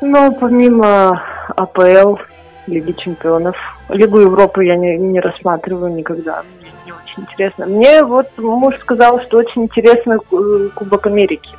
[0.00, 1.22] Ну, помимо
[1.56, 2.16] АПЛ,
[2.66, 3.56] Лиги Чемпионов,
[3.88, 6.42] Лигу Европы я не, не рассматриваю никогда.
[6.60, 7.66] Мне не очень интересно.
[7.66, 11.50] Мне вот муж сказал, что очень интересно э, Кубок Америки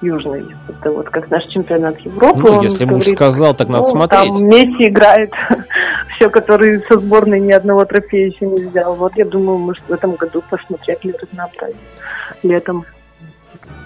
[0.00, 0.44] Южный.
[0.68, 2.42] Это вот как наш чемпионат Европы.
[2.42, 4.28] Ну, если муж говорит, сказал, так надо ну, смотреть.
[4.28, 5.32] Там Месси играет,
[6.16, 8.94] все, который со сборной ни одного трофея еще не взял.
[8.94, 11.76] Вот я думаю, может в этом году посмотреть ли разнообразие
[12.42, 12.84] летом.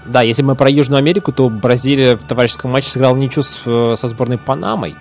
[0.07, 3.95] Да, если мы про Южную Америку, то Бразилия в товарищеском матче сыграла ничью с, э,
[3.97, 4.97] со сборной Панамой.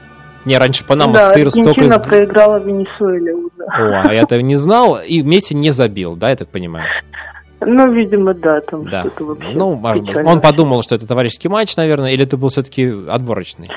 [0.46, 1.72] Не, раньше Панама да, сыр столько...
[1.72, 3.64] Аргентина из- проиграла Венесуэле уже.
[3.68, 4.98] О, а я этого не знал.
[5.06, 6.86] И Месси не забил, да, я так понимаю?
[7.64, 9.02] Ну, видимо, да, там Да.
[9.02, 10.18] что-то вообще Ну, может быть.
[10.18, 13.70] он подумал, что это товарищеский матч, наверное, или это был все-таки отборочный?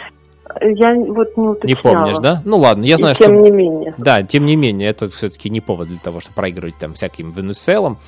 [0.62, 1.66] Я вот не уточняла.
[1.66, 2.40] Не помнишь, да?
[2.46, 3.34] Ну ладно, я И знаю, тем что...
[3.34, 3.94] не менее.
[3.98, 7.98] Да, тем не менее, это все-таки не повод для того, чтобы проигрывать там всяким Венесуэлам,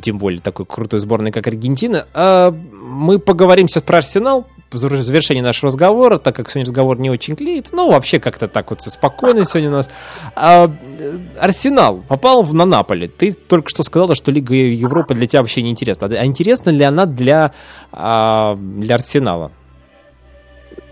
[0.00, 2.06] тем более такой крутой сборной, как Аргентина.
[2.14, 7.10] А, мы поговорим сейчас про Арсенал в завершении нашего разговора, так как сегодня разговор не
[7.10, 7.70] очень клеит.
[7.72, 9.90] Ну, вообще как-то так вот все спокойно сегодня у нас.
[10.36, 13.08] А, э, Арсенал попал в- на Наполе.
[13.08, 16.08] Ты только что сказала, что Лига Европы для тебя вообще не интересна.
[16.08, 17.52] А интересна ли она для,
[17.92, 19.50] а, для Арсенала?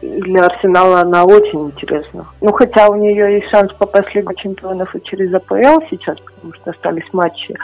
[0.00, 2.26] Для Арсенала она очень интересна.
[2.40, 6.54] Ну, хотя у нее есть шанс попасть в Лигу Чемпионов и через АПЛ сейчас, потому
[6.54, 7.54] что остались матчи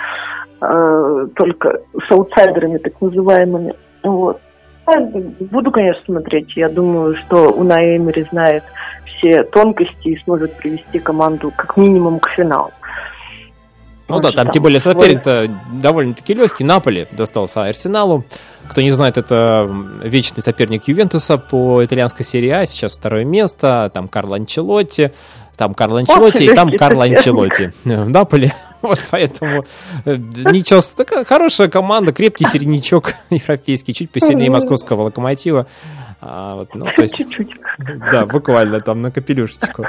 [0.71, 3.75] э, только с аутсайдерами, так называемыми.
[4.03, 4.41] Вот.
[4.87, 5.01] Я
[5.51, 6.57] Буду, конечно, смотреть.
[6.57, 8.65] Я думаю, что Унай Эмери знает
[9.07, 12.71] все тонкости и сможет привести команду как минимум к финалу.
[14.07, 16.63] Ну да, там тем более соперник-то довольно-таки легкий.
[16.63, 18.25] Наполи достался Арсеналу.
[18.69, 19.69] Кто не знает, это
[20.03, 22.67] вечный соперник Ювентуса по итальянской серии А.
[22.67, 23.91] Сейчас второе место.
[23.95, 25.13] Там Карло Анчелотти.
[25.57, 27.05] Там Карло Анчелотти и там Карло.
[27.05, 27.73] Анчелотти.
[27.85, 28.53] В Наполе.
[28.85, 29.65] Вот поэтому
[30.05, 35.67] э, ничего, такая хорошая команда, крепкий середнячок европейский, чуть посильнее московского локомотива.
[36.27, 37.51] А, вот, ну, то есть, Чуть-чуть.
[38.11, 39.87] да, буквально там на капелюшечку.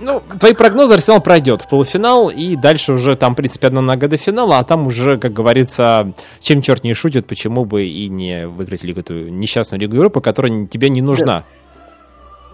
[0.00, 4.08] Ну, твои прогнозы Арсенал пройдет в полуфинал, и дальше уже там, в принципе, одна нога
[4.08, 8.48] до финала, а там уже, как говорится, чем черт не шутит, почему бы и не
[8.48, 11.26] выиграть лигу, эту несчастную Лигу Европы, которая тебе не нужна.
[11.26, 11.44] Да,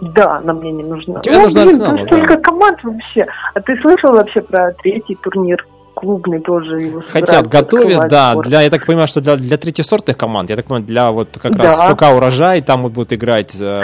[0.01, 1.21] она мне не нужна.
[1.21, 2.07] Тебе ну, нужна блин, Арсенал, да.
[2.07, 3.27] столько команд вообще.
[3.55, 5.65] А ты слышал вообще про третий турнир
[5.95, 6.77] клубный тоже?
[6.81, 8.49] Его Хотят, готовят, да, скоро.
[8.49, 11.53] для, я так понимаю, что для, для третьесортных команд, я так понимаю, для вот как
[11.57, 11.63] Да.
[11.65, 13.83] раз ФК «Урожай», там вот будут играть э,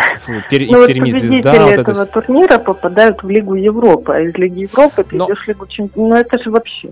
[0.50, 2.06] пер- из Ну, вот Перми «Звезда», вот это этого всё.
[2.06, 6.10] турнира попадают в Лигу Европы, а из Лиги Европы ты идешь в Лигу Чемпионов.
[6.10, 6.90] Ну, это же вообще...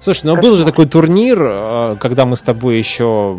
[0.00, 3.36] Слушай, ну был же такой турнир, э, когда мы с тобой еще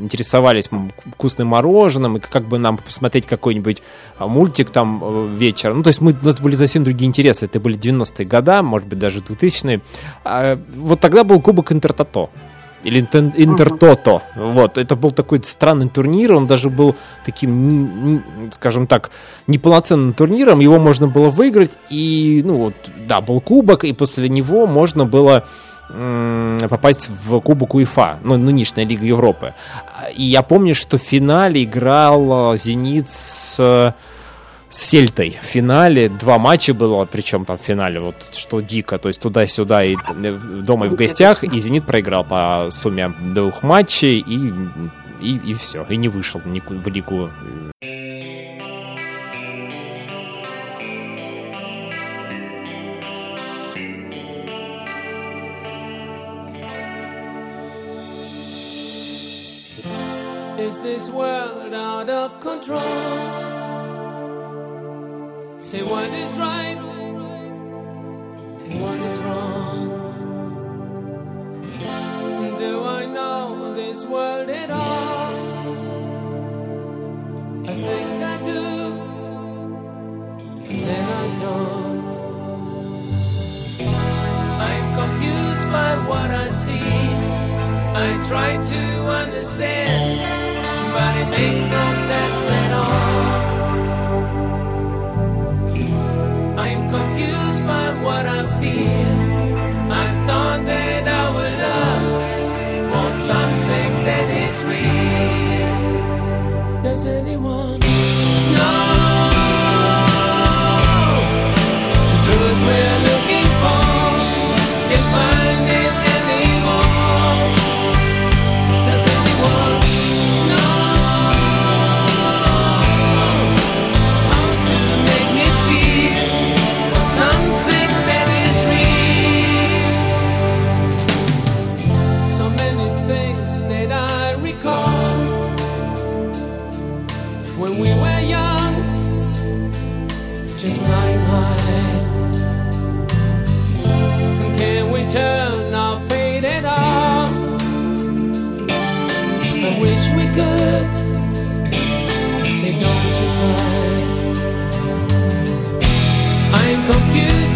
[0.00, 0.68] интересовались
[1.12, 3.82] вкусным мороженым, и как бы нам посмотреть какой-нибудь
[4.18, 5.78] а, мультик там э, вечером.
[5.78, 7.46] Ну, то есть мы, у нас были совсем другие интересы.
[7.46, 9.82] Это были 90-е годы, может быть, даже 2000-е.
[10.24, 12.30] А, вот тогда был Кубок Интертото.
[12.84, 14.22] Или Интер- Интертото.
[14.34, 14.76] Вот.
[14.76, 16.34] Это был такой странный турнир.
[16.34, 19.10] Он даже был таким, скажем так,
[19.46, 20.58] неполноценным турниром.
[20.58, 21.78] Его можно было выиграть.
[21.90, 22.74] И, ну, вот,
[23.06, 25.46] да, был кубок, и после него можно было
[26.68, 29.54] попасть в Кубок УЕФА, ну, нынешняя Лига Европы.
[30.14, 33.94] И я помню, что в финале играл э, «Зенит» с
[34.72, 36.08] с Сельтой в финале.
[36.08, 40.38] Два матча было, причем там в финале, вот что дико, то есть туда-сюда и э,
[40.62, 44.52] дома и в гостях, и «Зенит» проиграл по сумме двух матчей, и,
[45.20, 47.30] и, и все, и не вышел в Лигу
[60.72, 62.80] Is this world out of control?
[65.58, 66.78] Say what is right,
[68.80, 69.88] what is wrong.
[72.56, 75.34] Do I know this world at all?
[77.68, 78.64] I think I do,
[80.70, 82.02] and then I don't.
[84.70, 87.42] I'm confused by what I see.
[87.94, 88.82] I try to
[89.20, 90.51] understand,
[90.94, 93.42] but it makes no sense at all.
[96.64, 99.14] I'm confused by what I feel.
[100.02, 102.06] I thought that our love
[102.92, 105.82] was something that is real.
[106.82, 107.61] Does anyone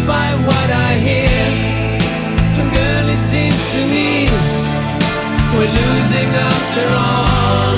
[0.07, 1.45] by what I hear.
[2.73, 4.29] Girl, it seems to me
[5.53, 7.75] we're losing after all.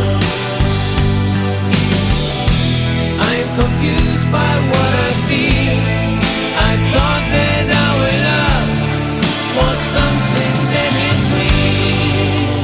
[3.29, 5.79] I'm confused by what I feel.
[6.69, 8.69] I thought that our love
[9.57, 12.59] was something that is real.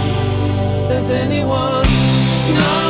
[0.90, 1.90] Does anyone
[2.58, 2.85] know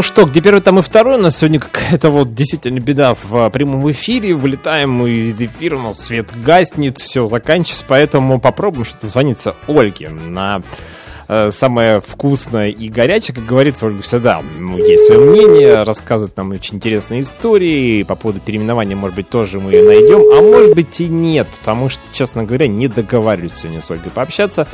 [0.00, 1.16] Ну что, где первый, там и второй.
[1.16, 4.32] У нас сегодня какая-то вот действительно беда в а, прямом эфире.
[4.32, 7.84] Вылетаем мы из эфира, у нас свет гаснет, все заканчивается.
[7.86, 10.62] Поэтому попробуем что-то звониться Ольге на
[11.30, 16.50] э, самое вкусное и горячее, как говорится, Ольга всегда ну, есть свое мнение, рассказывает нам
[16.50, 18.02] очень интересные истории.
[18.02, 21.88] По поводу переименования, может быть, тоже мы ее найдем, а может быть и нет, потому
[21.88, 24.66] что, честно говоря, не договариваюсь сегодня с Ольгой пообщаться.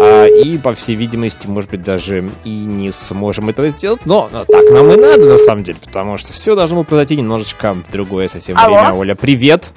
[0.00, 4.06] А, и, по всей видимости, может быть, даже и не сможем этого сделать.
[4.06, 7.74] Но так нам и надо, на самом деле, потому что все должно было произойти немножечко
[7.74, 8.80] в другое совсем Алло.
[8.80, 8.94] время.
[8.94, 9.70] Оля, привет!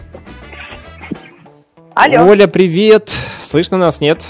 [1.93, 2.25] Алло.
[2.25, 3.11] Оля, привет!
[3.43, 4.23] Слышно нас, нет?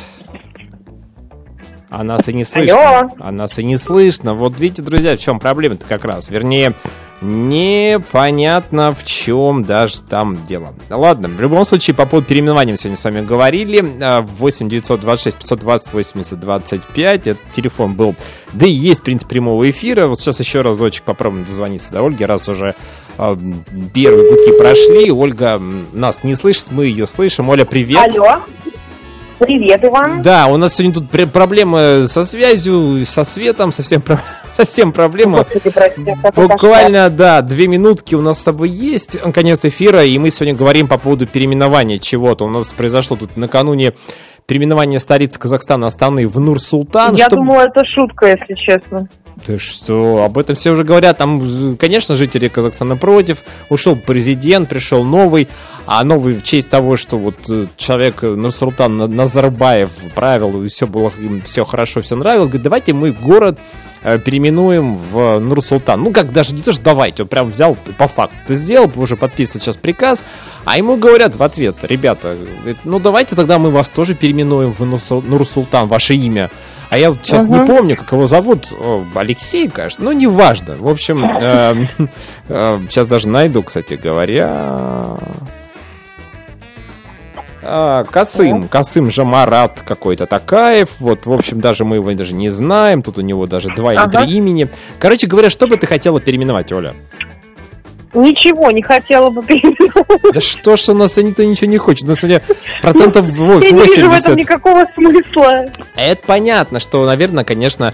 [1.94, 3.00] А нас и не слышно.
[3.00, 3.10] Алло.
[3.20, 4.34] А нас и не слышно.
[4.34, 6.28] Вот видите, друзья, в чем проблема-то как раз.
[6.28, 6.74] Вернее,
[7.22, 10.74] непонятно в чем даже там дело.
[10.90, 13.86] Ладно, в любом случае, по поводу переименования мы сегодня с вами говорили.
[14.02, 17.28] А, 8 926 520 80 25.
[17.28, 18.16] Этот телефон был,
[18.54, 20.08] да и есть, в принципе, прямого эфира.
[20.08, 22.74] Вот сейчас еще разочек попробуем дозвониться до Ольги, раз уже
[23.20, 23.38] а,
[23.94, 25.12] первые гудки прошли.
[25.12, 25.62] Ольга
[25.94, 27.50] нас не слышит, мы ее слышим.
[27.50, 28.16] Оля, привет.
[28.16, 28.42] Алло.
[29.40, 30.22] Привет, Иван.
[30.22, 34.22] Да, у нас сегодня тут пр- проблемы со связью, со светом, совсем, про-
[34.58, 35.40] совсем проблема.
[35.40, 40.18] Господи, прости, какой Буквально, да, две минутки у нас с тобой есть, конец эфира, и
[40.18, 42.46] мы сегодня говорим по поводу переименования чего-то.
[42.46, 43.94] У нас произошло тут накануне
[44.46, 47.16] переименование столицы Казахстана Астаны в Нур-Султан.
[47.16, 49.08] Я что- думала, это шутка, если честно.
[49.46, 51.18] Ты что, об этом все уже говорят.
[51.18, 53.40] Там, конечно, жители Казахстана против.
[53.70, 55.48] Ушел президент, пришел новый.
[55.86, 60.88] А новый в честь того, что вот э, человек Нурсултан На- Назарбаев правил, и все
[60.88, 61.12] было
[61.46, 62.50] все хорошо, все нравилось.
[62.50, 63.60] Говорит, давайте мы город
[64.04, 66.02] переименуем в Нур-Султан.
[66.04, 68.36] Ну, как даже не то, что давайте, он прям взял по факту.
[68.48, 70.24] Ты сделал, уже подписывает сейчас приказ,
[70.66, 74.82] а ему говорят в ответ, ребята, говорит, ну давайте тогда мы вас тоже переименуем в
[74.86, 76.50] Нур-Сул- Нур-Султан, ваше имя.
[76.90, 77.66] А я вот сейчас не Мгм.
[77.68, 80.76] помню, как его зовут, О, Алексей, кажется, ну, неважно.
[80.76, 81.86] В общем, э,
[82.90, 85.18] сейчас даже найду, кстати говоря.
[87.66, 93.02] А, Касым, Касым Жамарат какой-то Такаев, вот, в общем, даже мы его даже не знаем,
[93.02, 94.24] тут у него даже два или Ага.
[94.24, 94.68] три имени.
[95.00, 96.94] Короче говоря, что бы ты хотела переименовать, Оля?
[98.14, 100.34] Ничего не хотела бы переименовать.
[100.34, 102.42] Да что ж у нас никто ничего не хочет, у нас сегодня
[102.82, 104.36] процентов Я не вижу в этом 80.
[104.36, 105.66] никакого смысла.
[105.96, 107.92] Это понятно, что, наверное, конечно,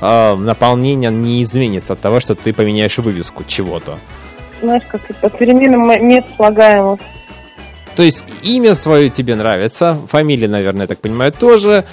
[0.00, 3.98] э, наполнение не изменится от того, что ты поменяешь вывеску чего-то.
[4.60, 6.98] Знаешь, как по переменам нет слагаемых.
[8.00, 11.84] То есть имя твое тебе нравится, фамилия, наверное, я так понимаю, тоже.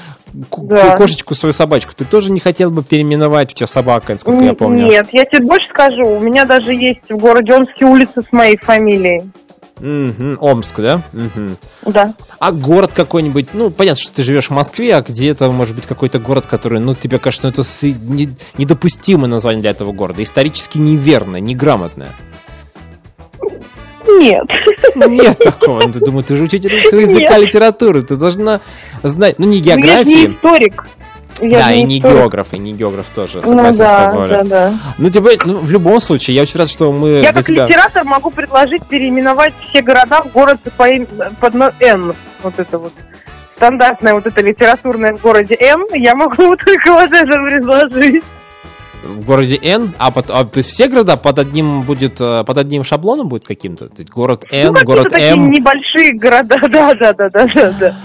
[0.50, 0.96] Ку- Да.
[0.96, 4.56] Кошечку свою собачку ты тоже не хотел бы переименовать, у тебя собака, насколько я Н-
[4.56, 4.86] помню.
[4.88, 6.06] Нет, я тебе больше скажу.
[6.06, 9.30] У меня даже есть в городе Омске улица с моей фамилией.
[9.82, 11.02] Мгм, Омск, да?
[11.12, 11.58] Мгм.
[11.86, 12.14] Да.
[12.40, 16.20] А город какой-нибудь, ну, понятно, что ты живешь в Москве, а где-то, может быть, какой-то
[16.20, 20.78] город, который, ну, тебе кажется, ну, это с- не- недопустимое название для этого города, исторически
[20.78, 22.12] неверное, неграмотное.
[24.20, 24.44] Нет.
[24.96, 25.82] Нет такого.
[25.86, 27.48] Ну, Ты думаю, ты же учитель русского языка, Нет.
[27.48, 28.02] литературы.
[28.04, 28.60] Ты должна
[29.04, 30.86] знать, ну, не Ну, Я не историк.
[31.40, 32.18] Я да, и не историк.
[32.18, 33.42] географ, и не географ тоже.
[33.42, 34.30] Ну Согласен с да, тобой.
[34.30, 34.74] да, да.
[34.98, 37.68] Ну, тебе, ну, в любом случае, я очень рад, что мы Я как тебя...
[37.68, 41.08] литератор могу предложить переименовать все города в город по им-
[41.40, 42.16] под Н.
[42.42, 42.94] Вот это вот.
[43.56, 45.86] Стандартное вот это литературное в городе Н.
[45.94, 48.24] Я могу только вот это предложить.
[49.04, 52.58] В городе Н, а, под- а, то есть все города под одним будет, э, под
[52.58, 53.90] одним шаблоном будет каким-то?
[54.14, 55.50] Город Н, ну, город М.
[55.52, 56.56] небольшие города.
[56.70, 57.96] Да, да, да, да, да, да.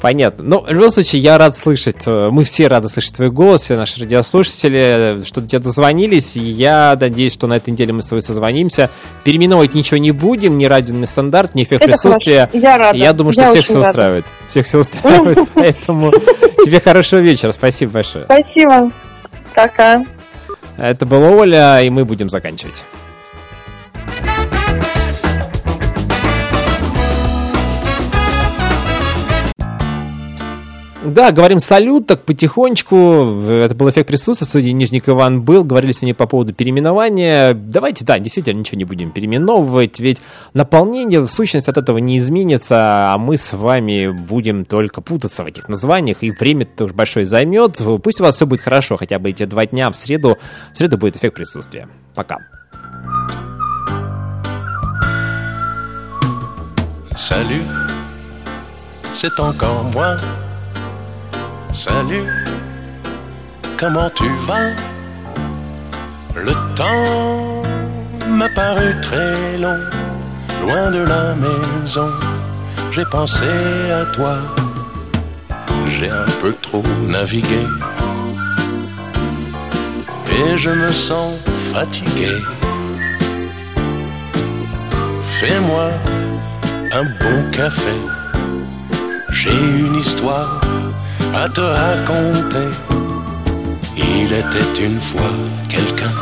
[0.00, 0.44] Понятно.
[0.44, 3.76] Ну, в любом случае, я рад слышать, э, мы все рады слышать твой голос, все
[3.76, 8.06] наши радиослушатели, что до тебя дозвонились, и я надеюсь, что на этой неделе мы с
[8.06, 8.90] тобой созвонимся.
[9.24, 12.46] Переименовывать ничего не будем, ни радио, ни стандарт, ни эффект Это присутствия.
[12.46, 12.58] хорошо.
[12.58, 12.98] Я рада.
[12.98, 13.88] Я думаю, что Я всех все рада.
[13.88, 14.26] устраивает.
[14.48, 16.12] Всех все устраивает, поэтому
[16.64, 18.24] тебе хорошего вечера, спасибо большое.
[18.24, 18.90] Спасибо.
[19.54, 20.04] Пока.
[20.78, 22.84] Это была Оля, и мы будем заканчивать.
[31.08, 32.96] Да, говорим салют, так потихонечку.
[33.48, 34.46] Это был эффект присутствия.
[34.46, 35.64] В студии Нижник Иван был.
[35.64, 37.54] Говорили с ней по поводу переименования.
[37.54, 40.00] Давайте, да, действительно, ничего не будем переименовывать.
[40.00, 40.18] Ведь
[40.54, 43.14] наполнение, в сущности, от этого не изменится.
[43.14, 46.22] А мы с вами будем только путаться в этих названиях.
[46.22, 47.80] И время тоже большое займет.
[48.02, 48.96] Пусть у вас все будет хорошо.
[48.96, 50.36] Хотя бы эти два дня в среду.
[50.72, 51.88] В среду будет эффект присутствия.
[52.14, 52.38] Пока.
[57.16, 57.66] Salut,
[59.12, 60.16] c'est encore moi.
[61.72, 62.26] Salut,
[63.78, 64.70] comment tu vas?
[66.34, 67.62] Le temps
[68.28, 69.78] m'a paru très long,
[70.62, 72.10] loin de la maison.
[72.90, 73.44] J'ai pensé
[73.92, 74.38] à toi,
[75.88, 77.66] j'ai un peu trop navigué.
[80.30, 81.32] Et je me sens
[81.72, 82.40] fatigué.
[85.38, 85.84] Fais-moi
[86.92, 87.96] un bon café.
[89.30, 90.60] J'ai une histoire
[91.34, 92.68] à te raconter.
[93.96, 95.32] Il était une fois
[95.68, 96.12] quelqu'un,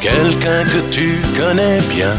[0.00, 2.14] quelqu'un que tu connais bien.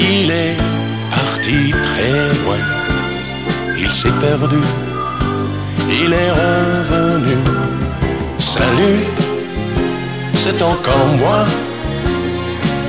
[0.00, 0.56] Il est
[1.10, 2.62] parti très loin,
[3.76, 4.60] il s'est perdu,
[5.88, 7.36] il est revenu.
[8.38, 9.04] Salut,
[10.34, 11.46] c'est encore moi.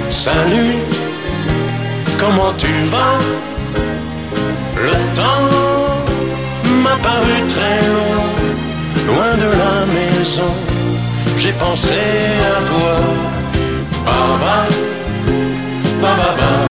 [0.10, 0.76] Salut,
[2.20, 3.49] comment tu vas?
[4.82, 5.48] Le temps
[6.84, 10.48] m'a paru très long, loin de la maison.
[11.38, 11.96] J'ai pensé
[12.40, 12.96] à toi.
[14.06, 14.68] Baba,
[16.02, 16.66] baba, baba.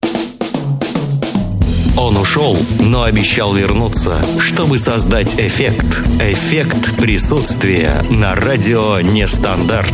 [1.99, 5.85] Он ушел, но обещал вернуться, чтобы создать эффект.
[6.21, 9.93] Эффект присутствия на радио Нестандарт.